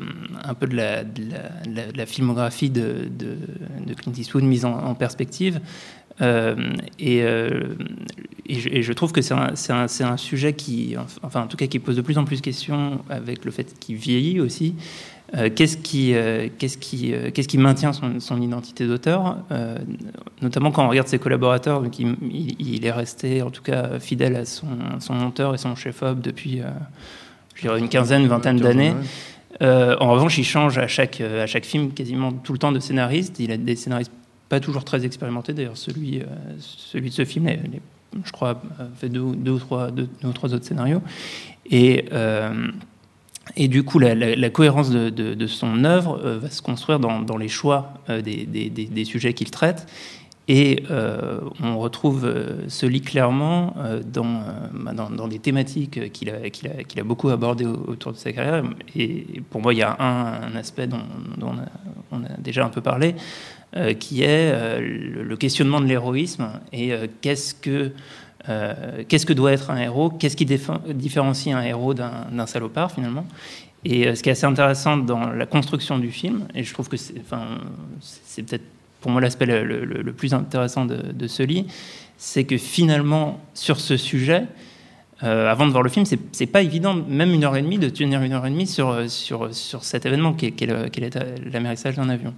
un 0.44 0.54
peu 0.54 0.68
de 0.68 0.76
la, 0.76 2.06
filmographie 2.06 2.70
de, 2.70 3.10
Clint 3.98 4.14
Eastwood 4.18 4.44
mise 4.44 4.66
en, 4.66 4.96
perspective. 4.96 5.62
Euh, 6.22 6.56
et, 7.00 7.22
euh, 7.24 7.76
je, 8.50 8.94
trouve 8.94 9.12
que 9.12 9.22
c'est 9.22 9.34
un 10.04 10.18
sujet 10.18 10.54
qui, 10.54 10.96
enfin 11.22 11.42
en 11.42 11.48
tout 11.48 11.58
cas, 11.58 11.68
qui 11.68 11.80
pose 11.80 11.96
de 11.96 12.02
plus 12.02 12.18
en 12.18 12.26
plus 12.26 12.38
de 12.38 12.42
questions 12.42 13.02
avec 13.10 13.46
le 13.46 13.52
fait 13.52 13.78
qu'il 13.80 13.96
vieillit 13.96 14.40
aussi. 14.40 14.76
Euh, 15.36 15.50
qu'est-ce 15.54 15.76
qui, 15.76 16.14
euh, 16.16 16.48
qu'est-ce 16.58 16.78
qui, 16.78 17.14
euh, 17.14 17.32
qu'est-ce 17.32 17.50
qui 17.50 17.58
maintient 17.58 17.92
son, 17.92 18.22
son 18.22 18.42
identité 18.42 18.88
d'auteur, 18.88 19.38
notamment 20.42 20.72
quand 20.72 20.86
on 20.86 20.90
regarde 20.90 21.08
ses 21.08 21.20
collaborateurs, 21.20 21.82
donc 21.82 22.00
il, 22.00 22.86
est 22.86 22.92
resté 22.92 23.42
en 23.42 23.50
tout 23.52 23.62
cas 23.62 24.00
fidèle 24.00 24.38
à 24.38 24.46
son, 24.46 24.68
son 25.00 25.14
monteur 25.14 25.54
et 25.54 25.58
son 25.58 25.76
chef-op 25.76 26.22
depuis, 26.22 26.62
je 27.56 27.62
dirais, 27.62 27.80
une 27.80 27.90
quinzaine, 27.90 28.26
vingtaine 28.28 28.58
d'années. 28.58 28.94
En 29.62 30.12
revanche, 30.14 30.38
il 30.38 30.46
change 30.46 30.78
à 30.78 30.88
chaque, 30.88 31.20
à 31.20 31.46
chaque 31.46 31.66
film 31.66 31.92
quasiment 31.92 32.32
tout 32.32 32.54
le 32.54 32.60
temps 32.60 32.72
de 32.72 32.80
scénariste. 32.80 33.40
Il 33.40 33.52
a 33.52 33.58
des 33.58 33.76
scénaristes 33.76 34.12
pas 34.48 34.62
toujours 34.62 34.86
très 34.86 35.06
expérimentés. 35.06 35.52
D'ailleurs, 35.52 35.76
celui, 35.76 36.22
celui 36.60 37.10
de 37.10 37.14
ce 37.14 37.26
film, 37.26 37.48
les- 37.48 37.58
les- 37.58 37.82
je 38.24 38.32
crois, 38.32 38.62
a 38.80 38.86
fait 38.96 39.10
deux, 39.10 39.20
ou- 39.20 39.36
deux 39.36 39.52
ou 39.52 39.60
trois, 39.60 39.92
deux, 39.92 40.08
deux 40.22 40.30
ou 40.30 40.34
trois 40.34 40.54
autres 40.54 40.64
scénarios. 40.66 41.02
Et, 41.70 42.06
et 43.56 43.68
du 43.68 43.84
coup, 43.84 44.00
la, 44.00 44.50
cohérence 44.50 44.90
de, 44.90 45.48
son 45.48 45.84
œuvre 45.84 46.20
euh, 46.24 46.40
va 46.40 46.50
se 46.50 46.62
construire 46.62 47.00
dans, 47.00 47.38
les 47.38 47.48
choix 47.48 47.94
euh, 48.10 48.22
des, 48.22 49.06
sujets 49.06 49.34
qu'il 49.34 49.52
traite. 49.52 49.88
Et 50.50 50.84
euh, 50.92 51.42
on 51.62 51.78
retrouve 51.78 52.32
ce 52.70 52.86
lit 52.86 53.02
clairement 53.02 53.76
euh, 53.80 54.02
dans, 54.02 54.44
bah, 54.74 54.94
dans, 54.94 55.10
dans 55.10 55.28
des 55.28 55.40
thématiques 55.40 56.12
qu'il 56.14 56.30
a, 56.30 57.04
beaucoup 57.04 57.30
abordées 57.30 57.66
au- 57.66 57.84
autour 57.88 58.14
de 58.14 58.18
sa 58.18 58.32
carrière. 58.32 58.64
Et 58.96 59.42
pour 59.50 59.62
moi, 59.62 59.74
il 59.74 59.80
y 59.80 59.84
a 59.84 59.98
un, 60.00 60.56
aspect 60.56 60.88
dont, 60.88 61.02
on, 62.12 62.24
a, 62.24 62.30
déjà 62.38 62.66
un 62.66 62.70
peu 62.70 62.82
parlé, 62.82 63.16
qui 64.00 64.24
est 64.24 64.80
le, 64.80 65.24
le 65.24 65.38
questionnement 65.38 65.82
de 65.82 65.86
l'héroïsme 65.86 66.48
et 66.72 66.94
qu'est-ce 67.22 67.54
que 67.54 67.92
euh, 68.50 69.04
qu'est-ce 69.08 69.26
que 69.26 69.34
doit 69.34 69.52
être 69.52 69.72
un 69.72 69.78
héros? 69.78 70.10
Qu'est-ce 70.10 70.38
qui 70.38 70.46
différencie 70.46 71.56
un 71.56 71.62
héros 71.62 71.94
d'un 71.94 72.46
salopard 72.46 72.92
finalement? 72.92 73.26
Et 73.86 74.08
euh, 74.08 74.16
ce 74.16 74.24
qui 74.24 74.30
est 74.30 74.34
assez 74.34 74.46
intéressant 74.46 74.98
dans 74.98 75.30
la 75.30 75.46
construction 75.46 75.98
du 76.00 76.12
film, 76.12 76.48
et 76.56 76.64
je 76.64 76.74
trouve 76.74 76.90
que 76.90 76.98
c'est 76.98 77.14
peut-être 78.44 78.64
pour 79.02 79.12
moi 79.12 79.22
l'aspect 79.22 79.46
le, 79.46 80.14
plus 80.14 80.34
intéressant 80.34 80.86
de, 80.86 81.28
ce 81.28 81.44
lit, 81.44 81.68
c'est 82.18 82.46
que 82.46 82.58
finalement 82.58 83.40
sur 83.54 83.80
ce 83.80 83.96
sujet, 83.96 84.44
euh, 85.24 85.50
avant 85.50 85.66
de 85.66 85.72
voir 85.72 85.84
le 85.84 85.90
film, 85.90 86.06
c'est 86.06 86.46
pas 86.46 86.62
évident, 86.62 86.94
même 86.94 87.32
une 87.32 87.44
heure 87.44 87.56
et 87.56 87.62
demie, 87.62 87.78
de 87.78 87.90
tenir 87.90 88.22
une 88.22 88.34
heure 88.34 88.46
et 88.46 88.50
demie 88.50 88.68
sur, 88.68 89.10
sur, 89.10 89.54
sur 89.54 89.84
cet 89.84 90.06
événement 90.06 90.34
qui 90.34 90.48
est, 90.48 91.52
l'amérissage 91.52 91.96
d'un 91.96 92.10
avion. 92.10 92.34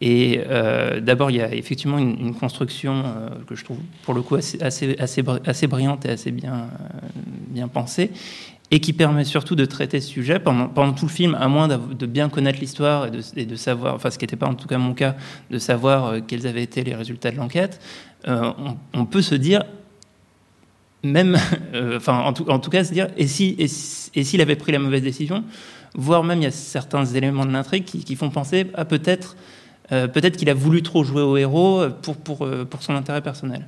Et 0.00 0.40
euh, 0.48 1.00
d'abord, 1.00 1.30
il 1.30 1.36
y 1.36 1.42
a 1.42 1.54
effectivement 1.54 1.98
une, 1.98 2.34
construction 2.34 3.02
euh, 3.04 3.28
que 3.46 3.54
je 3.54 3.64
trouve 3.64 3.78
pour 4.02 4.14
le 4.14 4.22
coup 4.22 4.34
assez, 4.34 4.60
assez, 4.62 4.96
assez, 4.98 5.22
bri- 5.22 5.40
assez 5.44 5.66
brillante 5.66 6.06
et 6.06 6.10
assez 6.10 6.30
bien, 6.30 6.54
euh, 6.54 6.98
bien 7.48 7.68
pensée, 7.68 8.10
et 8.70 8.80
qui 8.80 8.94
permet 8.94 9.24
surtout 9.24 9.56
de 9.56 9.66
traiter 9.66 10.00
ce 10.00 10.08
sujet 10.08 10.38
pendant, 10.38 10.68
pendant 10.68 10.94
tout 10.94 11.04
le 11.04 11.10
film, 11.10 11.36
à 11.38 11.48
moins 11.48 11.68
de 11.68 12.06
bien 12.06 12.30
connaître 12.30 12.60
l'histoire 12.60 13.08
et 13.36 13.44
de, 13.44 13.56
savoir, 13.56 13.94
enfin 13.94 14.10
ce 14.10 14.18
qui 14.18 14.24
n'était 14.24 14.36
pas 14.36 14.46
en 14.46 14.54
tout 14.54 14.68
cas 14.68 14.78
mon 14.78 14.94
cas, 14.94 15.16
de 15.50 15.58
savoir 15.58 16.24
quels 16.26 16.46
avaient 16.46 16.62
été 16.62 16.82
les 16.82 16.94
résultats 16.94 17.32
de 17.32 17.36
l'enquête, 17.36 17.80
on, 18.26 19.06
peut 19.06 19.22
se 19.22 19.34
dire, 19.34 19.64
même, 21.02 21.36
enfin 21.96 22.20
en 22.20 22.32
tout, 22.32 22.70
cas 22.70 22.84
se 22.84 22.92
dire, 22.92 23.08
et 23.16 23.26
si, 23.26 23.56
et 23.58 23.66
si- 23.66 24.12
et 24.14 24.22
s'il 24.22 24.40
avait 24.40 24.56
pris 24.56 24.70
la 24.70 24.78
mauvaise 24.78 25.02
décision, 25.02 25.42
voire 25.96 26.22
même 26.22 26.38
il 26.38 26.44
y 26.44 26.46
a 26.46 26.52
certains 26.52 27.04
éléments 27.04 27.44
de 27.46 27.50
l'intrigue 27.52 27.84
qui, 27.84 28.04
qui 28.04 28.14
font 28.14 28.30
penser 28.30 28.68
à 28.74 28.84
peut-être 28.84 29.36
euh, 29.92 30.06
peut-être 30.08 30.36
qu'il 30.36 30.50
a 30.50 30.54
voulu 30.54 30.82
trop 30.82 31.04
jouer 31.04 31.22
au 31.22 31.36
héros 31.36 31.84
pour, 32.02 32.16
pour, 32.16 32.44
euh, 32.46 32.64
pour 32.64 32.82
son 32.82 32.94
intérêt 32.94 33.22
personnel. 33.22 33.66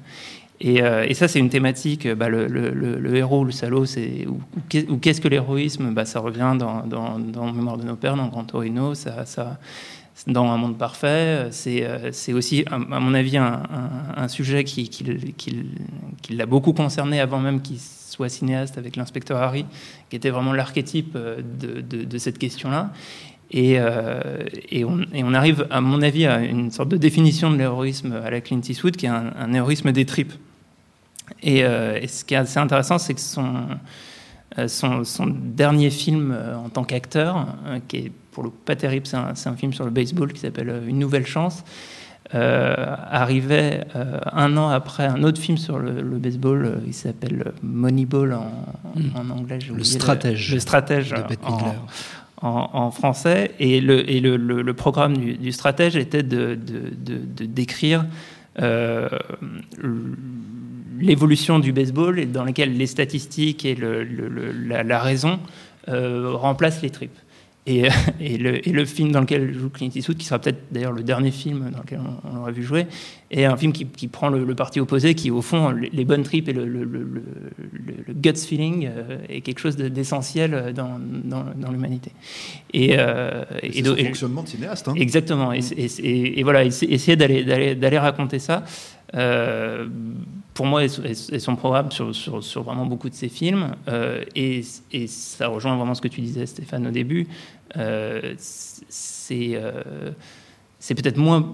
Et, 0.64 0.80
euh, 0.82 1.12
ça, 1.14 1.26
c'est 1.26 1.40
une 1.40 1.48
thématique. 1.48 2.06
Bah, 2.14 2.28
le, 2.28 2.46
le- 2.46 2.70
le- 2.70 2.98
le 2.98 3.16
héros, 3.16 3.50
salaud, 3.50 3.84
c'est 3.84 4.26
ou, 4.28 4.34
ou 4.56 4.60
qu'est- 4.68 4.88
ou 4.88 4.96
qu'est-ce 4.98 5.20
que 5.20 5.26
l'héroïsme 5.28 5.90
bah, 5.92 6.04
Ça 6.04 6.20
revient 6.20 6.54
dans, 6.56 6.86
dans, 6.86 7.18
dans 7.18 7.52
Mémoire 7.52 7.78
de 7.78 7.84
nos 7.84 7.96
pères, 7.96 8.16
dans 8.16 8.28
Grand 8.28 8.44
Torino, 8.44 8.94
ça, 8.94 9.26
ça, 9.26 9.58
dans 10.28 10.48
Un 10.52 10.58
monde 10.58 10.78
parfait. 10.78 11.48
C'est 11.50 12.32
aussi, 12.32 12.64
à 12.70 12.78
mon 12.78 13.12
avis, 13.14 13.38
un, 13.38 13.62
un- 14.16 14.28
sujet 14.28 14.62
qui, 14.62 14.88
qui, 14.88 15.04
qui- 15.36 15.64
qui 16.22 16.36
l'a 16.36 16.46
beaucoup 16.46 16.72
concerné 16.72 17.18
avant 17.18 17.40
même 17.40 17.60
qu'il 17.60 17.78
soit 17.80 18.28
cinéaste 18.28 18.78
avec 18.78 18.94
l'inspecteur 18.94 19.38
Harry, 19.38 19.64
qui 20.10 20.16
était 20.16 20.30
vraiment 20.30 20.52
l'archétype 20.52 21.16
de- 21.18 22.04
de 22.04 22.18
cette 22.18 22.38
question-là. 22.38 22.92
Et, 23.52 23.74
euh, 23.78 24.20
et, 24.70 24.84
on, 24.84 25.00
et 25.12 25.22
on 25.22 25.34
arrive, 25.34 25.66
à 25.70 25.80
mon 25.80 26.00
avis, 26.00 26.26
à 26.26 26.40
une 26.40 26.70
sorte 26.70 26.88
de 26.88 26.96
définition 26.96 27.50
de 27.50 27.56
l'héroïsme 27.56 28.12
à 28.24 28.30
la 28.30 28.40
Clint 28.40 28.60
Eastwood, 28.66 28.96
qui 28.96 29.06
est 29.06 29.10
un, 29.10 29.32
un 29.38 29.52
héroïsme 29.52 29.92
des 29.92 30.06
tripes. 30.06 30.32
Et, 31.42 31.64
euh, 31.64 31.98
et 32.00 32.08
ce 32.08 32.24
qui 32.24 32.34
est 32.34 32.38
assez 32.38 32.58
intéressant, 32.58 32.98
c'est 32.98 33.14
que 33.14 33.20
son, 33.20 33.54
euh, 34.58 34.68
son, 34.68 35.04
son 35.04 35.26
dernier 35.26 35.90
film 35.90 36.36
en 36.64 36.68
tant 36.70 36.84
qu'acteur, 36.84 37.46
qui 37.88 37.96
est 37.98 38.12
pour 38.32 38.42
le 38.42 38.48
coup 38.48 38.58
pas 38.64 38.76
terrible, 38.76 39.06
c'est 39.06 39.16
un, 39.16 39.56
film 39.56 39.72
sur 39.74 39.84
le 39.84 39.90
baseball 39.90 40.32
qui 40.32 40.40
s'appelle 40.40 40.82
Une 40.88 40.98
nouvelle 40.98 41.26
chance, 41.26 41.62
euh, 42.34 42.74
arrivait 43.10 43.84
euh, 43.94 44.18
un 44.32 44.56
an 44.56 44.70
après 44.70 45.04
un 45.04 45.22
autre 45.22 45.38
film 45.38 45.58
sur 45.58 45.78
le, 45.78 46.00
le 46.00 46.16
baseball, 46.16 46.64
euh, 46.64 46.76
il 46.86 46.94
s'appelle 46.94 47.52
Moneyball 47.62 48.32
en, 48.32 48.50
Mm. 48.94 49.16
en 49.16 49.30
anglais. 49.30 49.58
Le 49.74 49.84
stratège 49.84 50.52
Le 50.52 50.60
stratège 50.60 51.10
de 51.10 51.22
Bette 51.28 51.44
en-. 51.44 51.74
En, 52.42 52.90
français. 52.90 53.52
Et 53.58 53.80
le, 53.80 54.72
programme 54.72 55.16
du, 55.16 55.52
stratège 55.52 55.96
était 55.96 56.22
de, 56.22 56.58
décrire 57.40 58.04
euh, 58.60 59.08
l'évolution 61.00 61.58
du 61.58 61.72
baseball 61.72 62.30
dans 62.30 62.44
lequel 62.44 62.76
les 62.76 62.86
statistiques 62.86 63.64
et 63.64 63.76
la 63.76 65.00
raison 65.00 65.40
euh, 65.88 66.32
remplacent 66.34 66.82
les 66.82 66.90
tripes. 66.90 67.18
Et, 67.64 67.84
et 68.20 68.38
le, 68.38 68.66
et 68.68 68.72
le 68.72 68.84
film 68.84 69.12
dans 69.12 69.20
lequel 69.20 69.54
joue 69.54 69.70
Clint 69.70 69.90
Eastwood, 69.94 70.16
qui 70.18 70.24
sera 70.26 70.38
peut-être 70.40 70.64
d'ailleurs 70.72 70.90
le 70.92 71.02
dernier 71.04 71.30
film 71.30 71.70
dans 71.70 71.78
lequel 71.80 72.00
on, 72.24 72.28
on 72.28 72.34
l'aurait 72.36 72.50
vu 72.52 72.64
jouer, 72.64 72.86
est 73.30 73.44
un 73.44 73.56
film 73.56 73.72
qui, 73.72 73.86
qui 73.86 74.08
prend 74.08 74.28
le, 74.30 74.44
le 74.44 74.54
parti 74.56 74.80
opposé, 74.80 75.14
qui 75.14 75.30
au 75.30 75.42
fond, 75.42 75.70
les, 75.70 75.88
les 75.92 76.04
bonnes 76.04 76.24
tripes 76.24 76.48
et 76.48 76.52
le, 76.52 76.64
le- 76.66 76.84
guts 78.14 78.34
feeling 78.36 78.88
euh, 78.88 79.18
est 79.28 79.40
quelque 79.42 79.58
chose 79.60 79.76
de- 79.76 79.88
d'essentiel 79.88 80.72
dans, 80.74 80.98
dans, 81.24 81.44
dans 81.56 81.70
l'humanité. 81.70 82.10
Et, 82.74 82.96
euh, 82.98 83.44
Et 83.62 83.72
c'est 83.72 83.84
son 83.84 83.96
fonctionnement 83.96 84.42
de 84.42 84.48
cinéaste. 84.48 84.88
hein. 84.88 84.94
Exactement. 84.96 85.52
Et, 85.52 86.42
voilà, 86.42 86.64
essa- 86.64 86.86
essayer 86.86 87.16
d'aller 87.16 87.98
raconter 87.98 88.38
ça. 88.40 88.64
euh, 89.14 89.86
pour 90.54 90.66
moi, 90.66 90.84
est, 90.84 90.98
est- 91.04 91.32
est 91.32 91.38
son 91.38 91.56
programme 91.56 91.90
sur, 91.90 92.12
vraiment 92.62 92.86
beaucoup 92.86 93.08
de 93.08 93.14
ses 93.14 93.28
films. 93.28 93.74
euh, 93.88 94.24
et, 94.34 94.62
ça 95.06 95.48
rejoint 95.48 95.76
vraiment 95.76 95.94
ce 95.94 96.00
que 96.02 96.08
tu 96.08 96.20
disais, 96.20 96.46
Stéphane, 96.46 96.86
au 96.86 96.90
début. 96.90 97.26
Euh, 97.76 98.34
c'est, 98.36 99.52
euh, 99.54 100.10
c'est 100.78 100.94
peut-être 100.94 101.16
moins 101.16 101.48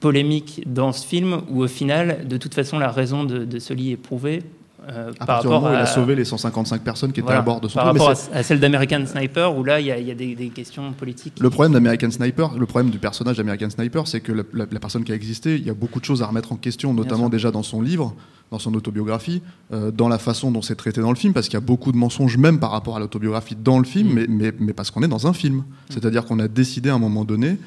polémique 0.00 0.62
dans 0.66 0.92
ce 0.92 1.06
film 1.06 1.42
où 1.48 1.62
au 1.62 1.68
final, 1.68 2.26
de 2.28 2.36
toute 2.36 2.54
façon, 2.54 2.78
la 2.78 2.90
raison 2.90 3.24
de, 3.24 3.44
de 3.44 3.58
Sully 3.58 3.92
est 3.92 3.96
prouvée. 3.96 4.42
Euh, 4.88 5.10
À 5.12 5.14
par 5.14 5.26
partir 5.26 5.50
du 5.50 5.54
rapport 5.54 5.60
moment 5.62 5.72
où 5.74 5.76
il 5.76 5.80
à, 5.80 5.82
a 5.82 5.86
sauvé 5.86 6.14
les 6.14 6.24
155 6.24 6.82
personnes 6.82 7.12
qui 7.12 7.20
étaient 7.20 7.26
voilà, 7.26 7.40
à 7.40 7.42
bord 7.42 7.60
de 7.60 7.68
son 7.68 7.74
par 7.78 7.86
rapport 7.86 8.10
à, 8.10 8.42
celle 8.42 8.60
d'American 8.60 9.04
Sniper 9.06 9.56
où 9.56 9.64
là 9.64 9.80
il 9.80 9.86
y 9.86 9.92
a, 9.92 9.98
il 9.98 10.06
y 10.06 10.10
a 10.10 10.14
des, 10.14 10.34
des 10.34 10.48
questions 10.48 10.92
politiques. 10.92 11.34
Le 11.40 11.50
problème 11.50 11.72
d'American 11.72 12.10
Sniper, 12.10 12.52
le 12.58 12.66
problème 12.66 12.90
du 12.90 12.98
personnage 12.98 13.36
d'American 13.36 13.70
Sniper, 13.70 14.06
c'est 14.06 14.20
que 14.20 14.32
la, 14.32 14.42
la- 14.52 14.66
la 14.70 14.80
personne 14.80 15.04
qui 15.04 15.12
a 15.12 15.14
existé, 15.14 15.56
il 15.56 15.66
y 15.66 15.70
a 15.70 15.74
beaucoup 15.74 16.00
de 16.00 16.04
choses 16.04 16.22
à 16.22 16.26
remettre 16.26 16.52
en 16.52 16.56
question, 16.56 16.92
notamment 16.94 17.28
déjà 17.28 17.50
dans 17.50 17.62
son 17.62 17.80
livre, 17.80 18.14
dans 18.50 18.58
son 18.58 18.74
autobiographie, 18.74 19.42
euh, 19.72 19.90
dans 19.90 20.08
la 20.08 20.18
façon 20.18 20.50
dont 20.50 20.62
c'est 20.62 20.74
traité 20.76 21.00
dans 21.00 21.10
le 21.10 21.16
film, 21.16 21.32
parce 21.32 21.46
qu'il 21.48 21.54
y 21.54 21.62
a 21.62 21.66
beaucoup 21.66 21.90
de 21.92 21.96
mensonges 21.96 22.36
même 22.36 22.58
par 22.60 22.70
rapport 22.70 22.96
à 22.96 23.00
l'autobiographie 23.00 23.56
dans 23.56 23.78
le 23.78 23.84
film, 23.84 24.08
Mm. 24.08 24.14
mais, 24.14 24.26
mais, 24.28 24.52
mais 24.58 24.72
parce 24.74 24.90
qu'on 24.90 25.02
est 25.02 25.08
dans 25.08 25.26
un 25.26 25.32
film. 25.32 25.64
C'est-à-dire 25.88 26.24
qu'on 26.24 26.38
a 26.38 26.48
décidé 26.48 26.90
à 26.90 26.94
un 26.94 26.98
moment 26.98 27.24
donné 27.24 27.58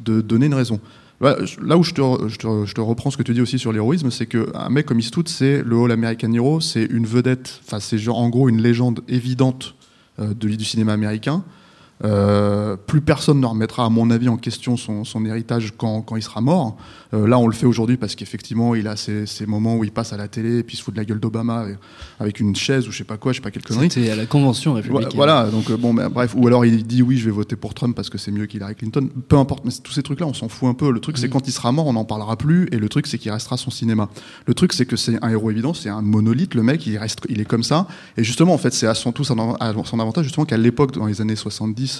de 0.00 0.20
donner 0.20 0.46
une 0.46 0.54
raison. 0.54 0.80
Je- 1.22 1.60
Là 1.64 1.78
où 1.78 1.82
je 1.84 1.92
te, 1.92 2.00
je, 2.28 2.80
reprends 2.80 3.10
ce 3.10 3.16
que 3.16 3.22
tu 3.22 3.32
dis 3.32 3.40
aussi 3.40 3.58
sur 3.58 3.72
l'héroïsme, 3.72 4.10
c'est 4.10 4.26
qu'un 4.26 4.68
mec 4.70 4.86
comme 4.86 4.98
Eastwood, 4.98 5.28
c'est 5.28 5.62
le 5.62 5.78
All 5.84 5.92
American 5.92 6.32
Hero, 6.32 6.60
c'est 6.60 6.84
une 6.84 7.06
vedette, 7.06 7.60
enfin 7.64 7.78
c'est 7.78 8.08
en 8.08 8.28
gros 8.28 8.48
une 8.48 8.60
légende 8.60 9.00
évidente 9.08 9.74
euh, 10.18 10.34
de, 10.34 10.48
du 10.48 10.64
cinéma 10.64 10.92
américain. 10.92 11.44
Euh, 12.04 12.76
plus 12.76 13.00
personne 13.00 13.40
ne 13.40 13.46
remettra, 13.46 13.84
à 13.84 13.88
mon 13.88 14.10
avis, 14.10 14.28
en 14.28 14.36
question 14.36 14.76
son, 14.76 15.04
son 15.04 15.24
héritage 15.24 15.72
quand, 15.76 16.02
quand 16.02 16.16
il 16.16 16.22
sera 16.22 16.40
mort. 16.40 16.76
Euh, 17.14 17.28
là, 17.28 17.38
on 17.38 17.46
le 17.46 17.52
fait 17.52 17.66
aujourd'hui 17.66 17.96
parce 17.96 18.14
qu'effectivement, 18.14 18.74
il 18.74 18.88
a 18.88 18.96
ces, 18.96 19.26
ces 19.26 19.46
moments 19.46 19.76
où 19.76 19.84
il 19.84 19.92
passe 19.92 20.12
à 20.12 20.16
la 20.16 20.28
télé 20.28 20.58
et 20.58 20.62
puis 20.62 20.74
il 20.74 20.78
se 20.78 20.82
fout 20.82 20.94
de 20.94 20.98
la 20.98 21.04
gueule 21.04 21.20
d'Obama 21.20 21.66
avec, 22.18 22.40
une 22.40 22.56
chaise 22.56 22.88
ou 22.88 22.92
je 22.92 22.98
sais 22.98 23.04
pas 23.04 23.18
quoi, 23.18 23.32
je 23.32 23.36
sais 23.36 23.42
pas 23.42 23.50
quelle 23.50 23.62
connerie. 23.62 23.90
C'était 23.90 24.10
à 24.10 24.16
la 24.16 24.26
convention 24.26 24.74
républicaine. 24.74 25.10
Voilà, 25.14 25.44
donc 25.50 25.70
euh, 25.70 25.76
bon, 25.76 25.92
mais 25.92 26.08
bref, 26.08 26.34
ou 26.36 26.46
alors 26.46 26.64
il 26.64 26.86
dit 26.86 27.02
oui, 27.02 27.18
je 27.18 27.26
vais 27.26 27.30
voter 27.30 27.56
pour 27.56 27.74
Trump 27.74 27.94
parce 27.94 28.10
que 28.10 28.18
c'est 28.18 28.32
mieux 28.32 28.46
qu'Hillary 28.46 28.74
Clinton. 28.74 29.08
Peu 29.28 29.36
importe, 29.36 29.64
mais 29.64 29.72
tous 29.82 29.92
ces 29.92 30.02
trucs-là, 30.02 30.26
on 30.26 30.34
s'en 30.34 30.48
fout 30.48 30.68
un 30.68 30.74
peu. 30.74 30.90
Le 30.90 31.00
truc, 31.00 31.18
c'est 31.18 31.28
quand 31.28 31.46
il 31.46 31.52
sera 31.52 31.70
mort, 31.72 31.86
on 31.86 31.92
n'en 31.92 32.04
parlera 32.04 32.36
plus, 32.36 32.68
et 32.72 32.78
le 32.78 32.88
truc, 32.88 33.06
c'est 33.06 33.18
qu'il 33.18 33.30
restera 33.30 33.56
son 33.56 33.70
cinéma. 33.70 34.08
Le 34.46 34.54
truc, 34.54 34.72
c'est 34.72 34.86
que 34.86 34.96
c'est 34.96 35.22
un 35.22 35.28
héros 35.28 35.50
évident, 35.50 35.74
c'est 35.74 35.90
un 35.90 36.02
monolithe. 36.02 36.54
Le 36.54 36.62
mec, 36.62 36.86
il 36.86 36.96
reste, 36.96 37.18
il 37.28 37.40
est 37.40 37.44
comme 37.44 37.62
ça. 37.62 37.86
Et 38.16 38.24
justement, 38.24 38.54
en 38.54 38.58
fait, 38.58 38.72
c'est 38.72 38.86
à 38.86 38.94
son 38.94 39.12
tout 39.12 39.24
son 39.24 39.38
avantage, 40.00 40.24
justement, 40.24 40.46
qu'à 40.46 40.56
l'époque, 40.56 40.92
dans 40.92 41.06
les 41.06 41.20
années 41.20 41.36
70, 41.36 41.91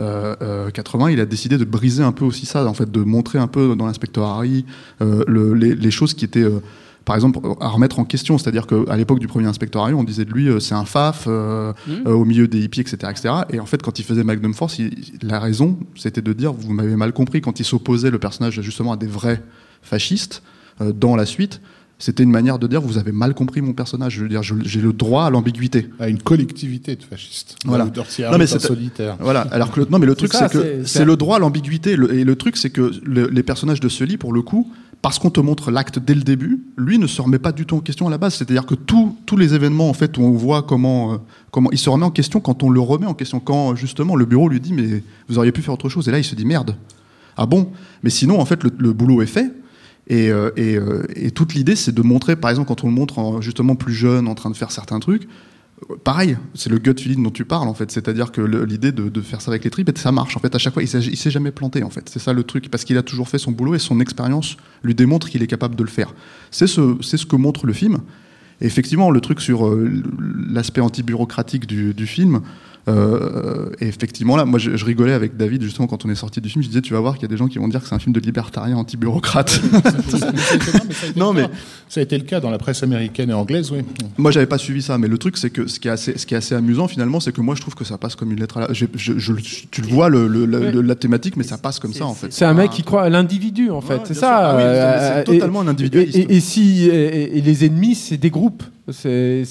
euh, 0.00 0.34
euh, 0.42 0.70
80, 0.70 1.10
il 1.10 1.20
a 1.20 1.26
décidé 1.26 1.56
de 1.58 1.64
briser 1.64 2.02
un 2.02 2.12
peu 2.12 2.24
aussi 2.24 2.44
ça, 2.46 2.66
en 2.66 2.74
fait, 2.74 2.90
de 2.90 3.00
montrer 3.02 3.38
un 3.38 3.46
peu 3.46 3.74
dans 3.76 3.86
l'inspecteur 3.86 4.26
Harry 4.26 4.64
euh, 5.00 5.24
le- 5.26 5.54
les, 5.54 5.74
les 5.74 5.90
choses 5.90 6.12
qui 6.14 6.24
étaient 6.24 6.42
euh, 6.42 6.60
par 7.06 7.14
exemple, 7.14 7.38
à 7.60 7.68
remettre 7.68 8.00
en 8.00 8.04
question. 8.04 8.36
C'est-à-dire 8.36 8.66
qu'à 8.66 8.96
l'époque 8.96 9.20
du 9.20 9.28
premier 9.28 9.46
inspecteur 9.46 9.82
Harry, 9.84 9.94
on 9.94 10.02
disait 10.02 10.24
de 10.24 10.32
lui, 10.32 10.48
euh, 10.48 10.58
c'est 10.58 10.74
un 10.74 10.84
faf, 10.84 11.26
euh, 11.28 11.72
euh, 11.88 12.10
au 12.12 12.24
milieu 12.24 12.48
des 12.48 12.58
hippies, 12.64 12.80
etc., 12.80 12.96
etc. 13.10 13.34
Et 13.50 13.60
en 13.60 13.66
fait, 13.66 13.80
quand 13.80 14.00
il 14.00 14.04
faisait 14.04 14.24
Magnum 14.24 14.52
Force, 14.54 14.80
il- 14.80 14.92
la 15.22 15.38
raison, 15.38 15.78
c'était 15.94 16.20
de 16.20 16.32
dire, 16.32 16.52
vous 16.52 16.72
m'avez 16.72 16.96
mal 16.96 17.12
compris, 17.12 17.40
quand 17.40 17.60
il 17.60 17.64
s'opposait 17.64 18.10
le 18.10 18.18
personnage 18.18 18.60
justement 18.60 18.90
à 18.92 18.96
des 18.96 19.06
vrais 19.06 19.40
fascistes 19.82 20.42
euh, 20.80 20.92
dans 20.92 21.14
la 21.16 21.26
suite, 21.26 21.60
c'était 21.98 22.22
une 22.22 22.30
manière 22.30 22.58
de 22.58 22.66
dire, 22.66 22.80
vous 22.82 22.98
avez 22.98 23.12
mal 23.12 23.32
compris 23.34 23.62
mon 23.62 23.72
personnage. 23.72 24.14
Je 24.16 24.22
veux 24.22 24.28
dire, 24.28 24.42
j'ai 24.42 24.80
le 24.82 24.92
droit 24.92 25.24
à 25.24 25.30
l'ambiguïté. 25.30 25.88
À 25.98 26.08
une 26.08 26.18
collectivité 26.18 26.94
de 26.96 27.02
fascistes. 27.02 27.56
Voilà. 27.64 27.84
Non, 27.86 28.38
mais 28.38 28.46
c'est- 28.46 28.58
solitaire. 28.58 29.16
Voilà. 29.20 29.40
Alors 29.50 29.70
que 29.72 29.80
le, 29.80 29.86
non, 29.90 29.98
mais 29.98 30.06
le 30.06 30.14
truc 30.14 30.32
c'est 30.34 30.50
que 30.50 30.84
c'est- 30.84 31.04
le 31.04 31.16
droit 31.16 31.36
à 31.36 31.38
l'ambiguïté. 31.38 31.92
Et 31.92 31.96
le 32.24 32.36
truc 32.36 32.56
c'est 32.58 32.70
que 32.70 32.92
le- 33.02 33.28
les 33.28 33.42
personnages 33.42 33.80
de 33.80 33.88
Sully, 33.88 34.18
pour 34.18 34.32
le 34.34 34.42
coup, 34.42 34.70
parce 35.00 35.18
qu'on 35.18 35.30
te 35.30 35.40
montre 35.40 35.70
l'acte 35.70 35.98
dès 35.98 36.14
le 36.14 36.22
début, 36.22 36.62
lui 36.76 36.98
ne 36.98 37.06
se 37.06 37.22
remet 37.22 37.38
pas 37.38 37.52
du 37.52 37.64
tout 37.64 37.76
en 37.76 37.80
question 37.80 38.06
à 38.08 38.10
la 38.10 38.18
base. 38.18 38.34
C'est-à-dire 38.34 38.66
que 38.66 38.74
tous 38.74 39.16
tous 39.24 39.36
les 39.36 39.54
événements 39.54 39.88
en 39.88 39.92
fait 39.94 40.18
où 40.18 40.22
on 40.22 40.32
voit 40.32 40.62
comment 40.62 41.14
euh, 41.14 41.16
comment 41.50 41.70
il 41.70 41.78
se 41.78 41.88
remet 41.88 42.04
en 42.04 42.10
question 42.10 42.40
quand 42.40 42.62
on 42.62 42.70
le 42.70 42.80
remet 42.80 43.06
en 43.06 43.14
question, 43.14 43.38
quand 43.40 43.74
justement 43.76 44.16
le 44.16 44.24
bureau 44.26 44.48
lui 44.48 44.60
dit 44.60 44.72
mais 44.74 45.02
vous 45.28 45.38
auriez 45.38 45.52
pu 45.52 45.62
faire 45.62 45.72
autre 45.74 45.88
chose. 45.88 46.08
Et 46.08 46.10
là 46.10 46.18
il 46.18 46.24
se 46.24 46.34
dit 46.34 46.44
merde. 46.44 46.74
Ah 47.38 47.46
bon? 47.46 47.70
Mais 48.02 48.10
sinon 48.10 48.40
en 48.40 48.44
fait 48.46 48.62
le, 48.64 48.70
le 48.78 48.92
boulot 48.92 49.22
est 49.22 49.26
fait. 49.26 49.50
Et, 50.08 50.30
euh, 50.30 50.50
euh, 50.58 51.02
et 51.14 51.30
toute 51.30 51.54
l'idée, 51.54 51.76
c'est 51.76 51.92
de 51.92 52.02
montrer, 52.02 52.36
par 52.36 52.50
exemple, 52.50 52.68
quand 52.68 52.84
on 52.84 52.88
le 52.88 52.94
montre 52.94 53.18
en- 53.18 53.40
justement 53.40 53.74
plus 53.74 53.94
jeune, 53.94 54.28
en 54.28 54.34
train 54.34 54.50
de 54.50 54.56
faire 54.56 54.70
certains 54.70 55.00
trucs, 55.00 55.26
euh, 55.90 55.96
pareil, 56.02 56.36
c'est 56.54 56.70
le 56.70 56.78
gut 56.78 56.94
feeling 56.96 57.22
dont 57.22 57.30
tu 57.30 57.44
parles, 57.44 57.68
en 57.68 57.74
fait. 57.74 57.90
C'est-à-dire 57.90 58.30
que 58.30 58.40
l'idée 58.40 58.92
de, 58.92 59.20
faire 59.20 59.40
ça 59.40 59.50
avec 59.50 59.64
les 59.64 59.70
tripes, 59.70 59.90
ça 59.98 60.12
marche, 60.12 60.36
en 60.36 60.40
fait. 60.40 60.54
À 60.54 60.58
chaque 60.58 60.74
fois, 60.74 60.82
il 60.82 60.88
il 60.88 61.16
s'est 61.16 61.30
jamais 61.30 61.50
planté, 61.50 61.82
en 61.82 61.90
fait. 61.90 62.08
C'est 62.08 62.20
ça 62.20 62.32
le 62.32 62.44
truc, 62.44 62.70
parce 62.70 62.84
qu'il 62.84 62.96
a 62.98 63.02
toujours 63.02 63.28
fait 63.28 63.38
son 63.38 63.50
boulot 63.50 63.74
et 63.74 63.80
son 63.80 63.98
expérience 64.00 64.56
lui 64.84 64.94
démontre 64.94 65.28
qu'il 65.28 65.42
est 65.42 65.48
capable 65.48 65.74
de 65.74 65.82
le 65.82 65.90
faire. 65.90 66.14
C'est 66.50 66.68
ce, 66.68 67.26
que 67.26 67.36
montre 67.36 67.66
le 67.66 67.72
film. 67.72 67.98
Et 68.60 68.66
effectivement, 68.66 69.10
le 69.10 69.20
truc 69.20 69.40
sur 69.40 69.76
l'aspect 70.48 70.80
anti-bureaucratique 70.80 71.66
du 71.66 72.06
film, 72.06 72.40
euh, 72.88 73.70
et 73.80 73.86
effectivement, 73.88 74.36
là, 74.36 74.44
moi, 74.44 74.58
je, 74.58 74.76
je 74.76 74.84
rigolais 74.84 75.12
avec 75.12 75.36
David, 75.36 75.62
justement, 75.62 75.86
quand 75.88 76.04
on 76.04 76.08
est 76.10 76.14
sorti 76.14 76.40
du 76.40 76.48
film, 76.48 76.62
je 76.62 76.68
disais, 76.68 76.80
tu 76.82 76.92
vas 76.92 77.00
voir 77.00 77.14
qu'il 77.14 77.22
y 77.22 77.24
a 77.24 77.28
des 77.28 77.36
gens 77.36 77.48
qui 77.48 77.58
vont 77.58 77.66
dire 77.68 77.80
que 77.82 77.88
c'est 77.88 77.94
un 77.94 77.98
film 77.98 78.12
de 78.12 78.20
libertarien 78.20 78.76
anti-bureaucrate. 78.76 79.60
Non, 81.16 81.32
mais- 81.32 81.46
Ça 81.88 82.00
a 82.00 82.02
été 82.02 82.18
le 82.18 82.24
cas 82.24 82.40
dans 82.40 82.50
la 82.50 82.58
presse 82.58 82.82
américaine 82.82 83.30
et 83.30 83.32
anglaise, 83.32 83.70
oui. 83.70 83.78
Moi, 84.18 84.30
j'avais 84.30 84.46
pas 84.46 84.58
suivi 84.58 84.82
ça, 84.82 84.98
mais 84.98 85.08
le 85.08 85.18
truc, 85.18 85.36
c'est 85.36 85.50
que 85.50 85.66
ce 85.66 85.78
qui 85.78 85.88
est 85.88 85.90
assez, 85.90 86.18
ce 86.18 86.26
qui 86.26 86.34
est 86.34 86.36
assez 86.36 86.54
amusant 86.54 86.88
finalement, 86.88 87.20
c'est 87.20 87.32
que 87.32 87.40
moi, 87.40 87.54
je 87.54 87.60
trouve 87.60 87.74
que 87.74 87.84
ça 87.84 87.96
passe 87.98 88.16
comme 88.16 88.32
une 88.32 88.40
lettre 88.40 88.56
à 88.58 88.60
la. 88.68 88.72
je- 88.72 88.86
je- 88.94 89.18
je- 89.18 89.32
tu 89.70 89.82
le 89.82 89.88
vois, 89.88 90.08
le, 90.08 90.26
le- 90.26 90.46
la, 90.46 90.58
Ouais. 90.58 90.72
le- 90.72 90.82
la 90.82 90.94
thématique, 90.96 91.36
mais 91.36 91.44
ça 91.44 91.58
passe 91.58 91.78
comme 91.78 91.92
ça 91.92 92.04
en 92.06 92.14
fait. 92.14 92.32
C'est 92.32 92.44
un 92.44 92.54
mec 92.54 92.70
Ah. 92.72 92.74
qui 92.76 92.82
croit 92.82 93.02
à 93.02 93.08
l'individu, 93.08 93.70
en 93.70 93.80
fait. 93.80 93.94
Ouais, 93.94 94.00
c'est 94.04 94.14
ça. 94.14 94.50
Ah 94.50 94.56
oui, 94.56 94.62
euh, 94.64 95.22
c'est 95.26 95.32
et- 95.32 95.38
totalement 95.38 95.60
un 95.60 95.68
individualiste. 95.68 96.16
Et, 96.16 96.20
et- 96.22 96.36
et 96.36 96.40
si, 96.40 96.84
et, 96.88 97.38
et 97.38 97.40
les 97.40 97.64
ennemis, 97.64 97.94
c'est 97.94 98.16
des 98.16 98.30
groupes. 98.30 98.62
C'est 98.88 99.42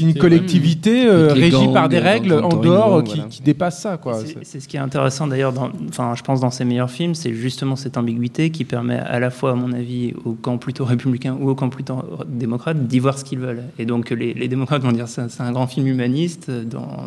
une 0.00 0.14
collectivité 0.14 1.06
euh, 1.06 1.34
les 1.34 1.42
régie 1.42 1.52
gangs, 1.52 1.72
par 1.72 1.88
des 1.88 1.98
règles 2.00 2.32
en 2.32 2.48
dehors 2.56 3.04
qui, 3.04 3.14
voilà. 3.14 3.28
qui 3.30 3.42
dépassent 3.42 3.80
ça. 3.80 3.98
C'est- 4.42 4.60
ce 4.60 4.66
qui 4.68 4.76
est 4.76 4.80
intéressant 4.80 5.26
d'ailleurs, 5.28 5.54
enfin, 5.88 6.14
je 6.16 6.22
pense 6.22 6.40
dans 6.40 6.50
ses 6.50 6.64
meilleurs 6.64 6.90
films, 6.90 7.14
c'est 7.14 7.32
justement 7.32 7.76
cette 7.76 7.96
ambiguïté 7.96 8.50
qui 8.50 8.64
permet 8.64 8.96
à 8.98 9.20
la 9.20 9.30
fois, 9.30 9.52
à 9.52 9.54
mon 9.54 9.72
avis, 9.72 10.14
au 10.24 10.32
camp 10.32 10.58
plutôt 10.58 10.84
républicain 10.84 11.36
ou 11.40 11.48
au 11.48 11.54
camp 11.54 11.68
plutôt 11.68 12.02
démocrate 12.26 12.86
d'y 12.88 12.98
voir 12.98 13.18
ce 13.18 13.24
qu'ils 13.24 13.38
veulent. 13.38 13.62
Et 13.78 13.84
donc 13.84 14.10
les, 14.10 14.34
les 14.34 14.48
démocrates 14.48 14.82
vont 14.82 14.92
dire 14.92 15.06
c'est 15.06 15.40
un 15.40 15.52
grand 15.52 15.66
film 15.68 15.86
humaniste, 15.86 16.50
dans, 16.50 17.06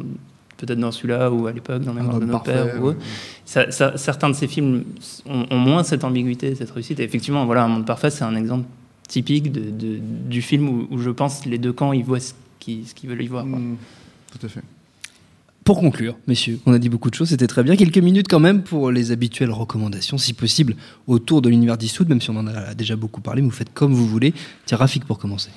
peut-être 0.58 0.80
dans 0.80 0.92
celui-là 0.92 1.30
ou 1.30 1.48
à 1.48 1.52
l'époque 1.52 1.82
dans 1.84 1.94
Mémoire 1.94 2.20
de 2.22 2.26
nos 2.26 2.40
pères. 2.40 2.82
ou. 2.82 2.94
Ça- 3.44 3.70
ça- 3.72 3.98
certains 3.98 4.30
de 4.30 4.36
ces 4.36 4.48
films 4.48 4.84
ont, 5.30 5.46
ont 5.52 5.58
moins 5.60 5.84
cette 5.84 6.06
ambiguïté, 6.06 6.56
cette 6.56 6.72
réussite. 6.72 7.02
Et 7.02 7.04
effectivement, 7.04 7.46
voilà, 7.46 7.66
Un 7.66 7.68
monde 7.68 7.86
parfait, 7.86 8.10
c'est 8.10 8.24
un 8.24 8.36
exemple 8.36 8.64
typique 9.14 9.52
de, 9.52 9.70
de- 9.70 10.00
du 10.30 10.42
film 10.42 10.68
où, 10.68 10.88
où 10.90 10.98
je 10.98 11.12
pense 11.12 11.46
les 11.46 11.60
deux 11.60 11.72
camps 11.74 11.94
ils 11.94 12.04
voient 12.04 12.20
ce 12.20 12.34
qu'ils 12.60 13.10
veulent 13.10 13.22
y 13.22 13.28
voir. 13.28 13.46
quoi. 13.46 13.60
Mm, 13.60 13.78
tout 14.32 14.46
à 14.46 14.50
fait. 14.50 14.62
Pour 15.64 15.80
conclure, 15.80 16.18
messieurs, 16.28 16.60
on 16.66 16.74
a 16.74 16.80
dit 16.80 16.90
beaucoup 16.90 17.10
de 17.10 17.16
choses, 17.16 17.30
c'était 17.30 17.48
très 17.48 17.64
bien. 17.64 17.78
Quelques 17.78 17.98
minutes 18.00 18.28
quand 18.30 18.40
même 18.42 18.64
pour 18.64 18.92
les 18.92 19.12
habituelles 19.12 19.52
recommandations, 19.52 20.18
si 20.18 20.34
possible, 20.34 20.76
autour 21.08 21.42
de 21.42 21.48
l'univers 21.48 21.78
d'Eastwood, 21.78 22.10
même 22.10 22.20
si 22.20 22.30
on 22.32 22.36
en 22.36 22.48
a 22.48 22.74
déjà 22.74 22.98
beaucoup 22.98 23.22
parlé, 23.22 23.42
mais 23.42 23.48
vous 23.48 23.54
faites 23.56 23.74
comme 23.74 23.94
vous 23.94 24.06
voulez. 24.08 24.34
Tiens, 24.66 24.78
Rafik 24.78 25.06
pour 25.06 25.20
commencer. 25.20 25.52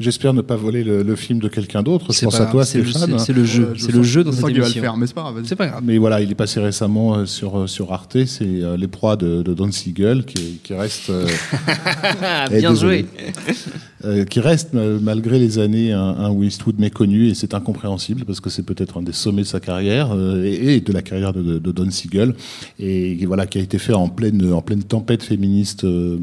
J'espère 0.00 0.34
ne 0.34 0.40
pas 0.42 0.56
voler 0.56 0.82
le, 0.82 1.04
le 1.04 1.14
film 1.16 1.38
de 1.38 1.46
quelqu'un 1.46 1.82
d'autre. 1.84 2.06
Je 2.12 2.18
C'est 2.18 2.26
pense 2.26 2.36
pas 2.38 2.42
à 2.42 2.46
toi, 2.46 2.62
grave, 2.62 2.66
c'est 2.66 2.78
le- 2.78 2.84
Stéphane. 2.86 3.16
c'est- 3.18 3.26
c'est 3.26 3.32
le 3.32 3.44
jeu, 3.44 3.74
c'est 3.78 3.92
le 3.92 4.02
jeu 4.02 4.24
dans 4.24 4.32
cette 4.32 4.40
qu'il 4.46 4.54
va 4.54 4.58
le 4.58 4.64
émission. 4.64 4.82
faire, 4.82 4.96
mais 4.96 5.06
c'est 5.06 5.14
pas 5.14 5.20
grave. 5.22 5.34
vas-y. 5.36 5.46
C'est 5.46 5.54
pas 5.56 5.66
grave. 5.68 5.82
Mais 5.84 5.98
voilà, 5.98 6.20
il 6.20 6.28
est 6.30 6.34
passé 6.34 6.58
récemment 6.58 7.14
euh, 7.14 7.26
sur, 7.26 7.60
euh, 7.60 7.66
sur 7.68 7.92
Arte, 7.92 8.24
c'est 8.26 8.44
euh, 8.44 8.76
Les 8.76 8.88
proies 8.88 9.14
de, 9.16 9.42
de 9.42 9.54
Don 9.54 9.70
Siegel 9.70 10.24
qui, 10.24 10.58
qui 10.64 10.74
reste. 10.74 11.10
euh, 11.10 11.28
eh, 12.50 12.58
Bien 12.58 12.74
joué. 12.74 13.06
euh, 14.04 14.24
qui 14.24 14.40
reste, 14.40 14.74
malgré 14.74 15.38
les 15.38 15.58
années, 15.58 15.92
un, 15.92 16.00
un 16.00 16.30
Westwood 16.30 16.78
méconnu, 16.78 17.28
et 17.28 17.34
c'est 17.34 17.54
incompréhensible 17.54 18.24
parce 18.24 18.40
que 18.40 18.50
c'est 18.50 18.62
peut-être 18.62 18.98
un 18.98 19.02
des 19.02 19.12
sommets 19.12 19.42
de 19.42 19.46
sa 19.46 19.60
carrière 19.60 20.12
euh, 20.12 20.44
et, 20.44 20.80
de 20.80 20.92
la 20.92 21.02
carrière 21.02 21.32
de, 21.32 21.58
Don 21.58 21.90
Siegel, 21.90 22.34
et 22.78 23.24
voilà, 23.26 23.46
qui 23.46 23.58
a 23.58 23.60
été 23.60 23.78
fait 23.78 23.94
en 23.94 24.08
pleine, 24.08 24.52
en 24.52 24.62
pleine 24.62 24.82
tempête 24.82 25.22
féministe 25.22 25.84
euh, 25.84 26.18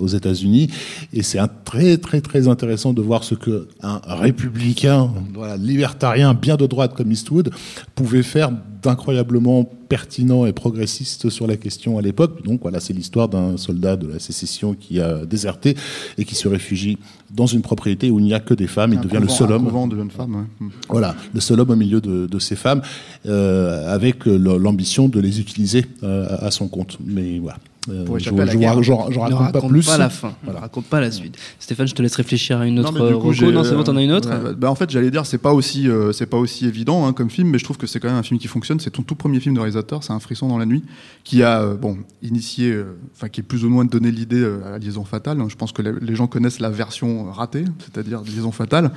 aux 0.00 0.06
États-Unis. 0.06 0.68
Et 1.12 1.22
c'est 1.22 1.38
très, 1.64 1.96
très, 1.96 2.20
très 2.20 2.48
intéressant 2.48 2.92
de 2.92 3.02
voir 3.02 3.24
ce 3.24 3.34
que 3.34 3.68
un 3.82 4.00
républicain, 4.06 5.10
voilà, 5.34 5.56
libertarien, 5.56 6.34
bien 6.34 6.56
de 6.56 6.66
droite 6.66 6.94
comme 6.94 7.10
Eastwood, 7.10 7.50
pouvait 7.94 8.22
faire 8.22 8.50
d'incroyablement 8.82 9.64
pertinent 9.88 10.46
et 10.46 10.52
progressiste 10.52 11.30
sur 11.30 11.46
la 11.46 11.56
question 11.56 11.98
à 11.98 12.02
l'époque. 12.02 12.42
Donc 12.44 12.60
voilà, 12.62 12.80
c'est 12.80 12.92
l'histoire 12.92 13.28
d'un 13.28 13.56
soldat 13.56 13.96
de 13.96 14.06
la 14.08 14.18
sécession 14.18 14.74
qui 14.74 15.00
a 15.00 15.24
déserté 15.24 15.76
et 16.18 16.24
qui 16.24 16.34
se 16.34 16.48
réfugie 16.48 16.98
dans 17.30 17.46
une 17.46 17.62
propriété 17.62 18.10
où 18.10 18.18
il 18.18 18.24
n'y 18.24 18.34
a 18.34 18.40
que 18.40 18.54
des 18.54 18.66
femmes. 18.66 18.92
Il 18.92 18.98
Un 18.98 19.02
devient 19.02 19.20
le 19.20 19.28
seul 19.28 19.52
un 19.52 19.56
homme. 19.56 19.88
de 19.88 19.96
jeunes 19.96 20.10
femmes, 20.10 20.34
ouais. 20.34 20.66
Mm. 20.66 20.70
Voilà, 20.88 21.14
le 21.34 21.40
seul 21.40 21.60
homme 21.60 21.70
au 21.70 21.76
milieu 21.76 22.00
de, 22.00 22.26
de 22.26 22.38
ces 22.38 22.56
femmes, 22.56 22.82
euh, 23.26 23.92
avec 23.92 24.26
l'ambition 24.26 25.08
de 25.08 25.20
les 25.20 25.40
utiliser 25.40 25.84
euh, 26.02 26.26
à 26.40 26.50
son 26.50 26.68
compte. 26.68 26.98
Mais 27.04 27.38
voilà, 27.38 27.58
Euh, 27.88 28.04
je 28.18 28.30
à 28.30 28.32
la 28.44 28.46
je- 28.52 28.58
guerre. 28.58 28.82
je- 28.82 28.82
je 28.84 28.90
Ne 28.90 28.96
raconte 29.20 29.38
pas 29.38 29.44
raconte 29.52 29.70
plus. 29.70 29.86
pas 29.86 29.98
la 29.98 30.10
fin. 30.10 30.32
Voilà. 30.42 30.58
Ne 30.58 30.62
raconte 30.62 30.86
pas 30.86 31.00
la 31.00 31.10
suite. 31.10 31.36
Stéphane, 31.60 31.86
je 31.86 31.94
te 31.94 32.02
laisse 32.02 32.16
réfléchir 32.16 32.58
à 32.58 32.66
une 32.66 32.78
autre 32.80 32.92
Non, 32.92 33.00
mais 33.00 33.08
du 33.08 33.14
coup, 33.14 33.20
reco. 33.28 33.32
j'ai- 33.32 33.52
Non, 33.52 33.62
c'est 33.64 33.74
bon, 33.74 33.84
t'en 33.84 33.96
as 33.96 34.02
une 34.02 34.12
autre 34.12 34.28
Ouais, 34.28 34.54
bah, 34.56 34.70
en 34.70 34.74
fait, 34.74 34.90
j'allais 34.90 35.10
dire, 35.10 35.24
c'est 35.26 35.38
pas 35.38 35.52
aussi, 35.52 35.88
euh, 35.88 36.12
c'est 36.12 36.26
pas 36.26 36.36
aussi 36.36 36.66
évident 36.66 37.06
hein, 37.06 37.12
comme 37.12 37.30
film, 37.30 37.48
mais 37.50 37.58
je 37.58 37.64
trouve 37.64 37.76
que 37.76 37.86
c'est 37.86 38.00
quand 38.00 38.08
même 38.08 38.16
un 38.16 38.22
film 38.22 38.40
qui 38.40 38.48
fonctionne. 38.48 38.80
C'est 38.80 38.90
ton 38.90 39.02
tout 39.02 39.14
premier 39.14 39.38
film 39.40 39.54
de 39.54 39.60
réalisateur, 39.60 40.02
c'est 40.02 40.12
un 40.12 40.18
frisson 40.20 40.48
dans 40.48 40.58
la 40.58 40.66
nuit, 40.66 40.82
qui 41.24 41.42
a, 41.42 41.60
euh, 41.62 41.76
bon, 41.76 41.96
initié, 42.22 42.70
euh, 42.72 42.96
enfin, 43.14 43.28
qui 43.28 43.40
est 43.40 43.44
plus 43.44 43.64
ou 43.64 43.70
moins 43.70 43.84
donné 43.84 44.10
l'idée 44.10 44.40
euh, 44.40 44.74
à 44.74 44.78
Liaison 44.78 45.04
fatale. 45.04 45.38
Je 45.48 45.54
pense 45.56 45.72
que 45.72 45.82
les, 45.82 45.92
les 46.00 46.14
gens 46.16 46.26
connaissent 46.26 46.60
la 46.60 46.70
version 46.70 47.30
ratée, 47.30 47.64
c'est-à-dire 47.78 48.20
Liaison 48.22 48.50
fatale. 48.52 48.90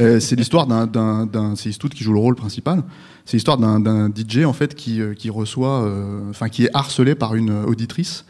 Euh, 0.00 0.20
c'est 0.20 0.36
l'histoire 0.36 0.66
d'un, 0.66 0.86
d'un, 0.86 1.26
d'un- 1.26 1.56
c'est 1.56 1.70
Eastwood 1.70 1.94
qui 1.94 2.04
joue 2.04 2.12
le 2.12 2.18
rôle 2.18 2.34
principal. 2.34 2.82
C'est 3.24 3.38
l'histoire 3.38 3.56
d'un, 3.56 3.80
d'un 3.80 4.10
DJ 4.10 4.44
en 4.44 4.52
fait 4.52 4.74
qui, 4.74 5.00
euh, 5.00 5.14
qui 5.14 5.30
reçoit, 5.30 5.82
euh, 5.84 6.28
enfin, 6.28 6.50
qui 6.50 6.64
est 6.64 6.70
harcelé 6.74 7.14
par 7.14 7.34
une 7.34 7.50
auditrice 7.64 8.26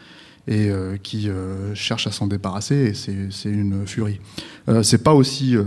et 0.46 0.68
euh, 0.68 0.96
qui 1.02 1.28
euh, 1.28 1.74
cherche 1.74 2.06
à 2.06 2.10
s'en 2.12 2.26
débarrasser 2.26 2.74
et 2.76 2.94
c'est, 2.94 3.28
c'est 3.30 3.50
une 3.50 3.86
furie. 3.86 4.20
Euh, 4.68 4.82
c'est 4.82 5.02
pas 5.02 5.14
aussi 5.14 5.56
euh, 5.56 5.64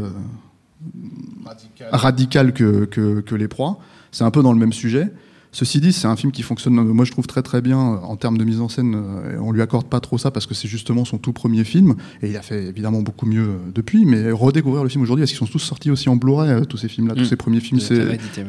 radical 1.92 2.54
que, 2.54 2.86
que, 2.86 3.22
que 3.22 3.36
Les 3.36 3.48
Proies. 3.48 3.80
C'est 4.12 4.24
un 4.24 4.32
peu 4.32 4.42
dans 4.44 4.54
le 4.54 4.60
même 4.60 4.74
sujet. 4.74 5.08
Ceci 5.54 5.80
dit, 5.80 5.94
c'est 5.94 6.08
un 6.08 6.16
film 6.16 6.32
qui 6.32 6.44
fonctionne, 6.44 6.76
moi 6.76 7.06
je 7.06 7.12
trouve 7.12 7.26
très 7.26 7.42
très 7.42 7.62
bien 7.62 7.78
en 7.80 8.16
termes 8.18 8.38
de 8.38 8.44
mise 8.44 8.60
en 8.60 8.70
scène. 8.70 8.94
euh, 8.96 9.40
On 9.42 9.52
lui 9.52 9.62
accorde 9.62 9.88
pas 9.88 10.00
trop 10.00 10.18
ça 10.18 10.30
parce 10.30 10.46
que 10.46 10.54
c'est 10.54 10.68
justement 10.68 11.06
son 11.06 11.18
tout 11.18 11.34
premier 11.34 11.64
film 11.64 11.96
et 12.22 12.30
il 12.30 12.38
a 12.38 12.42
fait 12.42 12.66
évidemment 12.66 13.02
beaucoup 13.02 13.26
mieux 13.26 13.56
depuis. 13.74 14.06
Mais 14.06 14.30
redécouvrir 14.32 14.84
le 14.84 14.90
film 14.90 15.02
aujourd'hui, 15.04 15.24
parce 15.24 15.32
qu'ils 15.32 15.40
sont 15.40 15.52
tous 15.52 15.60
sortis 15.60 15.90
aussi 15.90 16.10
en 16.10 16.16
Blu-ray, 16.18 16.66
tous 16.68 16.78
ces 16.78 16.90
films-là, 16.90 17.16
tous 17.16 17.26
ces 17.26 17.38
premiers 17.38 17.62
films, 17.62 17.80
c'est 17.88 17.96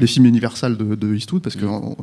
les 0.00 0.06
films 0.06 0.26
Universal 0.26 0.76
de, 0.76 0.94
de 0.96 1.14
Eastwood 1.14 1.40
parce 1.42 1.56
que 1.56 1.64
on- 1.64 1.96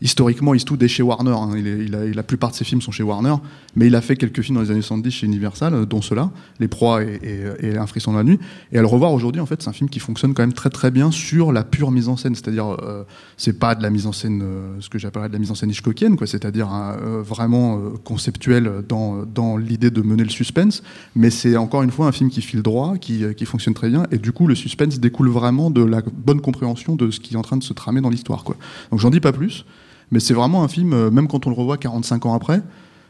historiquement 0.00 0.54
Eastwood 0.54 0.82
est 0.82 0.88
chez 0.88 1.02
Warner. 1.02 1.30
hein. 1.32 1.50
Il 1.56 1.94
a- 1.94 2.04
la 2.06 2.22
plupart 2.22 2.50
de 2.50 2.56
ses 2.56 2.64
films 2.64 2.80
sont 2.82 2.90
chez 2.92 3.02
Warner, 3.02 3.34
mais 3.74 3.86
il 3.86 3.94
a 3.94 4.00
fait 4.00 4.16
quelques 4.16 4.42
films 4.42 4.56
dans 4.56 4.62
les 4.62 4.70
années 4.70 4.82
70 4.82 5.10
chez 5.10 5.26
Universal, 5.26 5.74
euh, 5.74 5.86
dont 5.86 6.02
ceux-là, 6.02 6.30
Les 6.60 6.68
Proies 6.68 7.02
et, 7.04 7.18
et 7.60 7.76
Un 7.78 7.86
frisson 7.86 8.12
dans 8.12 8.18
la 8.18 8.24
nuit. 8.24 8.38
Et 8.72 8.78
à 8.78 8.80
le 8.80 8.86
revoir 8.86 9.12
aujourd'hui, 9.12 9.40
en 9.40 9.46
fait, 9.46 9.62
c'est 9.62 9.68
un 9.68 9.72
film 9.72 9.88
qui 9.90 9.98
fonctionne 10.00 10.34
quand 10.34 10.42
même 10.42 10.52
très 10.52 10.70
très 10.70 10.90
bien 10.90 11.10
sur 11.10 11.52
la 11.52 11.64
pure 11.64 11.90
mise 11.90 12.08
en 12.08 12.16
scène. 12.16 12.34
C'est-à-dire, 12.34 12.76
euh, 12.82 13.04
c'est 13.36 13.58
pas 13.58 13.74
de 13.74 13.82
la 13.82 13.90
mise 13.90 14.06
en 14.06 14.12
scène, 14.12 14.42
euh, 14.42 14.76
ce 14.80 14.88
que 14.88 14.98
j'appellerais 14.98 15.28
de 15.28 15.32
la 15.32 15.38
mise 15.38 15.50
en 15.50 15.54
scène 15.54 15.70
Hitchcockienne, 15.70 16.16
quoi. 16.16 16.26
C'est-à-dire 16.26 16.68
euh, 16.72 17.22
vraiment 17.22 17.78
euh, 17.78 17.90
conceptuel 18.04 18.70
dans, 18.88 19.24
dans 19.24 19.56
l'idée 19.56 19.90
de 19.90 20.02
mener 20.02 20.24
le 20.24 20.30
suspense. 20.30 20.82
Mais 21.14 21.30
c'est 21.30 21.56
encore 21.56 21.82
une 21.82 21.90
fois 21.90 22.06
un 22.06 22.12
film 22.12 22.30
qui 22.30 22.42
file 22.42 22.62
droit, 22.62 22.96
qui, 22.98 23.24
euh, 23.24 23.32
qui 23.32 23.44
fonctionne 23.46 23.74
très 23.74 23.88
bien. 23.88 24.04
Et 24.10 24.18
du 24.18 24.32
coup, 24.32 24.46
le 24.46 24.54
suspense 24.54 24.98
découle 25.00 25.28
vraiment 25.28 25.70
de 25.70 25.82
la 25.82 26.02
bonne 26.14 26.40
compréhension 26.40 26.96
de 26.96 27.10
ce 27.10 27.20
qui 27.20 27.34
est 27.34 27.36
en 27.36 27.42
train 27.42 27.56
de 27.56 27.62
se 27.64 27.72
tramer 27.72 28.00
dans 28.00 28.10
l'histoire, 28.10 28.44
quoi. 28.44 28.56
Donc 28.90 29.00
j'en 29.00 29.10
dis 29.10 29.20
pas 29.20 29.32
plus. 29.32 29.64
Mais 30.10 30.20
c'est 30.20 30.34
vraiment 30.34 30.62
un 30.62 30.68
film, 30.68 30.92
euh, 30.92 31.10
même 31.10 31.26
quand 31.28 31.46
on 31.46 31.50
le 31.50 31.56
revoit 31.56 31.76
45 31.78 32.26
ans 32.26 32.34
après, 32.34 32.60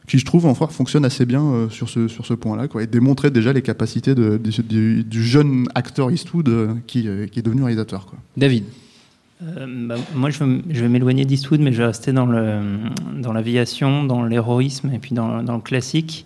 qui 0.08 0.18
je 0.18 0.24
trouve 0.24 0.46
en 0.46 0.54
fait 0.54 0.70
fonctionne 0.70 1.04
assez 1.04 1.26
bien 1.26 1.42
euh, 1.42 1.68
sur 1.68 1.88
ce, 1.88 2.08
sur 2.08 2.24
ce 2.24 2.32
point-là, 2.34 2.68
quoi, 2.68 2.82
et 2.82 2.86
démontrer 2.86 3.30
déjà 3.30 3.52
les 3.52 3.62
capacités 3.62 4.14
de- 4.14 4.36
du- 4.38 4.62
du, 4.62 5.04
du 5.04 5.22
jeune 5.24 5.66
acteur 5.74 6.10
Eastwood 6.10 6.48
euh, 6.48 6.74
qui, 6.86 7.08
euh, 7.08 7.26
qui 7.26 7.40
est 7.40 7.42
devenu 7.42 7.62
réalisateur. 7.64 8.06
Quoi. 8.06 8.18
David. 8.36 8.64
Euh, 9.42 9.66
bah, 9.88 9.96
moi, 10.14 10.30
je 10.30 10.42
vais, 10.42 10.62
je 10.70 10.80
vais 10.80 10.88
m'éloigner 10.88 11.24
d'Eastwood, 11.26 11.60
mais 11.60 11.72
je 11.72 11.78
vais 11.78 11.86
rester 11.86 12.12
dans 12.12 12.24
le 12.24 12.60
dans 13.20 13.32
l'aviation, 13.34 14.04
dans 14.04 14.22
l'héroïsme 14.24 14.90
et 14.94 14.98
puis 14.98 15.14
dans, 15.14 15.42
dans 15.42 15.56
le 15.56 15.60
classique. 15.60 16.24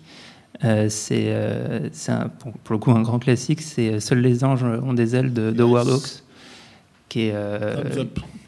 Euh, 0.63 0.87
c'est 0.89 1.25
euh, 1.27 1.89
c'est 1.91 2.11
un- 2.13 2.29
pour, 2.29 2.53
pour 2.53 2.73
le 2.73 2.79
coup 2.79 2.91
un 2.91 3.01
grand 3.01 3.19
classique. 3.19 3.61
C'est 3.61 3.99
Seuls 3.99 4.19
les 4.21 4.43
anges 4.45 4.63
ont 4.63 4.93
des 4.93 5.15
ailes 5.17 5.33
de, 5.33 5.51
de 5.51 5.63
Howard 5.63 5.89
Hawks, 5.89 6.23
qui 7.09 7.21
est 7.23 7.31
euh. 7.33 7.75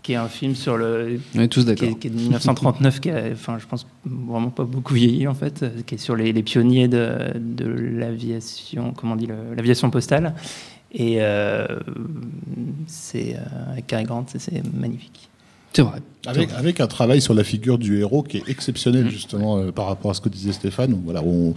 Qui 0.04 0.12
est 0.14 0.18
un 0.18 0.28
film 0.28 0.54
sur 0.54 0.78
le 0.78 1.20
On 1.36 1.40
est 1.40 1.48
tous 1.48 1.62
qui 1.62 1.66
d'accord. 1.66 1.88
est, 1.90 1.96
qui 1.96 2.08
est 2.08 2.10
de 2.12 2.16
1939, 2.18 3.00
qui 3.00 3.10
a, 3.10 3.24
enfin, 3.32 3.58
je 3.58 3.66
pense 3.66 3.88
vraiment 4.06 4.50
pas 4.50 4.66
beaucoup 4.66 4.94
vieilli 4.94 5.28
en 5.28 5.34
fait, 5.34 5.64
euh, 5.64 5.70
qui 5.86 5.96
est 5.96 5.98
sur 5.98 6.16
les, 6.16 6.32
les 6.34 6.44
pionniers 6.44 6.88
de, 6.90 7.18
de 7.40 7.66
l'aviation, 7.66 8.94
comment 8.96 9.14
on 9.14 9.16
dit, 9.16 9.28
l'aviation 9.56 9.90
postale. 9.90 10.36
Et 10.96 11.18
euh, 11.22 11.66
c'est 12.88 13.36
euh, 13.36 13.72
avec 13.72 13.88
Cary 13.88 14.04
Grant, 14.04 14.26
c'est- 14.28 14.62
magnifique. 14.74 15.30
C'est 15.74 15.82
vrai. 15.82 16.00
Avec, 16.28 16.52
avec 16.54 16.80
un 16.82 16.88
travail 16.88 17.20
sur 17.20 17.34
la 17.34 17.44
figure 17.44 17.80
du 17.80 18.00
héros 18.00 18.22
qui 18.22 18.38
est 18.38 18.44
exceptionnel 18.48 19.10
justement 19.10 19.58
euh, 19.58 19.72
par 19.72 19.88
rapport 19.88 20.12
à 20.12 20.14
ce 20.14 20.22
que 20.22 20.30
disait 20.30 20.52
Stéphane, 20.52 20.94
où, 20.94 21.02
voilà, 21.04 21.24
où, 21.24 21.56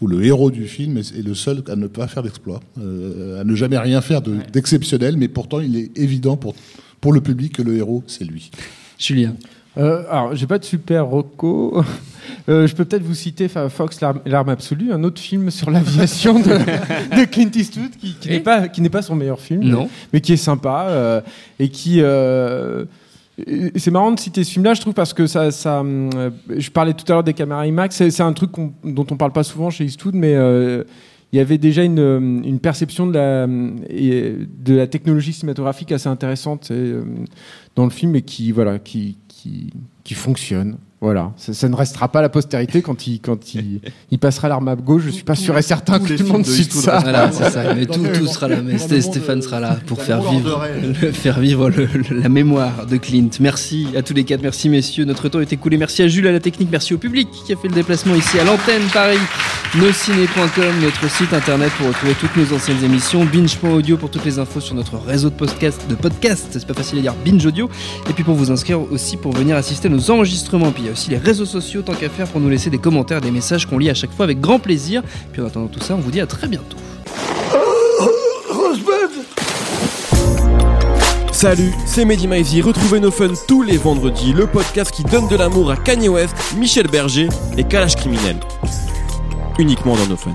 où 0.00 0.06
le 0.06 0.24
héros 0.24 0.50
du 0.50 0.66
film 0.66 0.96
est, 0.96 1.14
le 1.22 1.34
seul 1.34 1.62
à 1.68 1.76
ne 1.76 1.86
pas 1.86 2.08
faire 2.08 2.22
d'exploit, 2.22 2.60
euh, 2.80 3.40
à 3.40 3.44
ne 3.44 3.54
jamais 3.54 3.76
rien 3.76 4.00
faire 4.00 4.22
de- 4.22 4.38
d'exceptionnel, 4.52 5.16
mais 5.18 5.28
pourtant 5.28 5.60
il 5.60 5.76
est 5.76 5.98
évident 5.98 6.36
pour, 6.38 6.54
pour 7.00 7.12
le 7.12 7.20
public 7.20 7.54
que 7.56 7.62
le 7.62 7.76
héros 7.76 8.02
c'est 8.06 8.24
lui. 8.24 8.50
Julien. 8.98 9.34
Euh, 9.76 10.02
alors, 10.10 10.34
j'ai 10.34 10.46
pas 10.48 10.58
de 10.58 10.64
super 10.64 11.06
Rocco. 11.06 11.84
Euh, 12.48 12.66
je 12.66 12.74
peux 12.74 12.84
peut-être 12.84 13.02
vous 13.04 13.14
citer 13.14 13.46
Fox, 13.48 14.00
l'arme 14.26 14.48
absolue, 14.48 14.92
un 14.92 15.04
autre 15.04 15.20
film 15.20 15.50
sur 15.50 15.70
l'aviation 15.70 16.40
de, 16.40 16.48
de 17.16 17.24
Clint 17.24 17.50
Eastwood, 17.54 17.92
qui, 17.96 18.14
qui 18.14 18.28
n'est 18.30 18.40
pas 18.40 18.66
qui 18.68 18.80
n'est 18.80 18.88
pas 18.90 19.02
son 19.02 19.14
meilleur 19.14 19.38
film, 19.40 19.62
Non. 19.62 19.88
mais 20.12 20.20
qui 20.20 20.32
est 20.32 20.36
sympa 20.36 20.86
euh, 20.88 21.20
et 21.60 21.68
qui. 21.68 22.00
euh, 22.00 22.84
c'est 23.76 23.92
marrant 23.92 24.10
de 24.10 24.18
citer 24.18 24.42
ce 24.42 24.50
film-là, 24.50 24.74
je 24.74 24.80
trouve, 24.80 24.94
parce 24.94 25.14
que 25.14 25.28
ça, 25.28 25.52
ça 25.52 25.84
je 25.84 26.70
parlais 26.70 26.92
tout 26.92 27.04
à 27.08 27.12
l'heure 27.12 27.22
des 27.24 27.34
caméras 27.34 27.66
IMAX. 27.68 27.94
C'est 27.94 28.10
c'est 28.10 28.24
un 28.24 28.32
truc 28.32 28.50
qu'on- 28.50 28.72
dont 28.82 29.06
on 29.10 29.16
parle 29.16 29.32
pas 29.32 29.44
souvent 29.44 29.70
chez 29.70 29.84
Eastwood, 29.84 30.14
mais 30.16 30.34
euh, 30.34 30.82
il 31.32 31.36
y 31.36 31.40
avait 31.40 31.58
déjà 31.58 31.84
une, 31.84 31.98
euh, 31.98 32.58
perception 32.58 33.06
de 33.06 33.14
la, 33.14 33.46
et 33.90 34.34
de 34.64 34.74
la 34.74 34.86
technologie 34.86 35.32
cinématographique 35.32 35.92
assez 35.92 36.08
intéressante 36.08 36.70
euh, 36.70 37.02
dans 37.76 37.84
le 37.84 37.90
film 37.90 38.16
et 38.16 38.22
qui, 38.22 38.52
voilà, 38.52 38.78
qui 38.78 39.18
fonctionne. 40.14 40.78
Voilà, 41.00 41.30
ça, 41.36 41.54
ça 41.54 41.68
ne 41.68 41.76
restera 41.76 42.08
pas 42.08 42.18
à 42.18 42.22
la 42.22 42.28
postérité 42.28 42.82
quand 42.82 43.06
il, 43.06 43.20
quand 43.20 43.54
il, 43.54 43.80
il 44.10 44.18
passera 44.18 44.48
l'arme 44.48 44.66
à 44.66 44.74
gauche. 44.74 45.02
Je 45.06 45.10
suis 45.10 45.22
pas 45.22 45.36
sûr 45.36 45.56
et 45.56 45.62
certain 45.62 46.00
que 46.00 46.08
les 46.08 46.16
tout 46.16 46.24
le 46.24 46.28
monde 46.32 46.44
cite 46.44 46.72
ça. 46.72 46.98
Voilà, 46.98 47.30
c'est 47.30 47.50
ça. 47.50 47.72
Mais 47.74 47.86
tout, 47.86 48.26
sera 48.26 48.48
là. 48.48 48.56
Mais 48.64 48.78
Stéphane 48.78 49.38
euh, 49.38 49.42
sera 49.42 49.60
là 49.60 49.78
pour 49.86 50.02
faire 50.02 50.20
vivre, 50.20 50.50
doré. 50.50 50.70
le- 50.80 51.12
faire 51.12 51.38
vivre 51.38 51.70
le- 51.70 51.86
le- 51.86 52.20
la 52.20 52.28
mémoire 52.28 52.84
de 52.86 52.96
Clint. 52.96 53.28
Merci 53.38 53.86
à 53.96 54.02
tous 54.02 54.12
les 54.14 54.24
quatre. 54.24 54.42
Merci 54.42 54.68
messieurs. 54.68 55.04
Notre 55.04 55.28
temps 55.28 55.40
est 55.40 55.52
écoulé. 55.52 55.76
Merci 55.76 56.02
à 56.02 56.08
Jules 56.08 56.26
à 56.26 56.32
la 56.32 56.40
technique. 56.40 56.68
Merci 56.72 56.94
au 56.94 56.98
public 56.98 57.28
qui 57.46 57.52
a 57.52 57.56
fait 57.56 57.68
le 57.68 57.74
déplacement 57.74 58.16
ici 58.16 58.38
à 58.40 58.44
l'antenne 58.44 58.82
Paris. 58.92 59.18
Nosciné.com, 59.76 60.80
notre 60.82 61.08
site 61.10 61.32
internet 61.32 61.70
pour 61.78 61.86
retrouver 61.86 62.14
toutes 62.18 62.36
nos 62.36 62.56
anciennes 62.56 62.82
émissions. 62.82 63.24
Binge.audio 63.24 63.96
pour 63.96 64.10
toutes 64.10 64.24
les 64.24 64.38
infos 64.38 64.60
sur 64.60 64.74
notre 64.74 64.96
réseau 64.98 65.30
de 65.30 65.34
podcast. 65.34 65.80
De 65.88 65.94
podcast, 65.94 66.46
c'est 66.50 66.66
pas 66.66 66.74
facile 66.74 66.98
à 66.98 67.02
dire. 67.02 67.14
Binge 67.24 67.46
Audio. 67.46 67.70
Et 68.10 68.12
puis 68.12 68.24
pour 68.24 68.34
vous 68.34 68.50
inscrire 68.50 68.80
aussi 68.90 69.16
pour 69.16 69.32
venir 69.32 69.54
assister 69.56 69.86
à 69.88 69.90
nos 69.90 70.10
enregistrements. 70.10 70.72
Puis 70.72 70.87
a 70.88 70.92
aussi 70.92 71.10
les 71.10 71.18
réseaux 71.18 71.46
sociaux 71.46 71.82
tant 71.82 71.94
qu'à 71.94 72.08
faire 72.08 72.26
pour 72.26 72.40
nous 72.40 72.48
laisser 72.48 72.70
des 72.70 72.78
commentaires, 72.78 73.20
des 73.20 73.30
messages 73.30 73.66
qu'on 73.66 73.78
lit 73.78 73.90
à 73.90 73.94
chaque 73.94 74.12
fois 74.12 74.24
avec 74.24 74.40
grand 74.40 74.58
plaisir. 74.58 75.02
Puis 75.32 75.42
en 75.42 75.46
attendant 75.46 75.68
tout 75.68 75.80
ça, 75.80 75.94
on 75.94 75.98
vous 75.98 76.10
dit 76.10 76.20
à 76.20 76.26
très 76.26 76.48
bientôt. 76.48 76.76
Salut, 81.32 81.72
c'est 81.86 82.04
Mehdi 82.04 82.26
Maizy. 82.26 82.60
Retrouvez 82.62 82.98
nos 82.98 83.12
fun 83.12 83.28
tous 83.46 83.62
les 83.62 83.76
vendredis, 83.76 84.32
le 84.32 84.48
podcast 84.48 84.90
qui 84.90 85.04
donne 85.04 85.28
de 85.28 85.36
l'amour 85.36 85.70
à 85.70 85.76
Kanye 85.76 86.08
West, 86.08 86.34
Michel 86.56 86.88
Berger 86.88 87.28
et 87.56 87.62
Kalash 87.62 87.94
Criminel. 87.94 88.36
Uniquement 89.56 89.94
dans 89.94 90.06
nos 90.06 90.16
fun. 90.16 90.34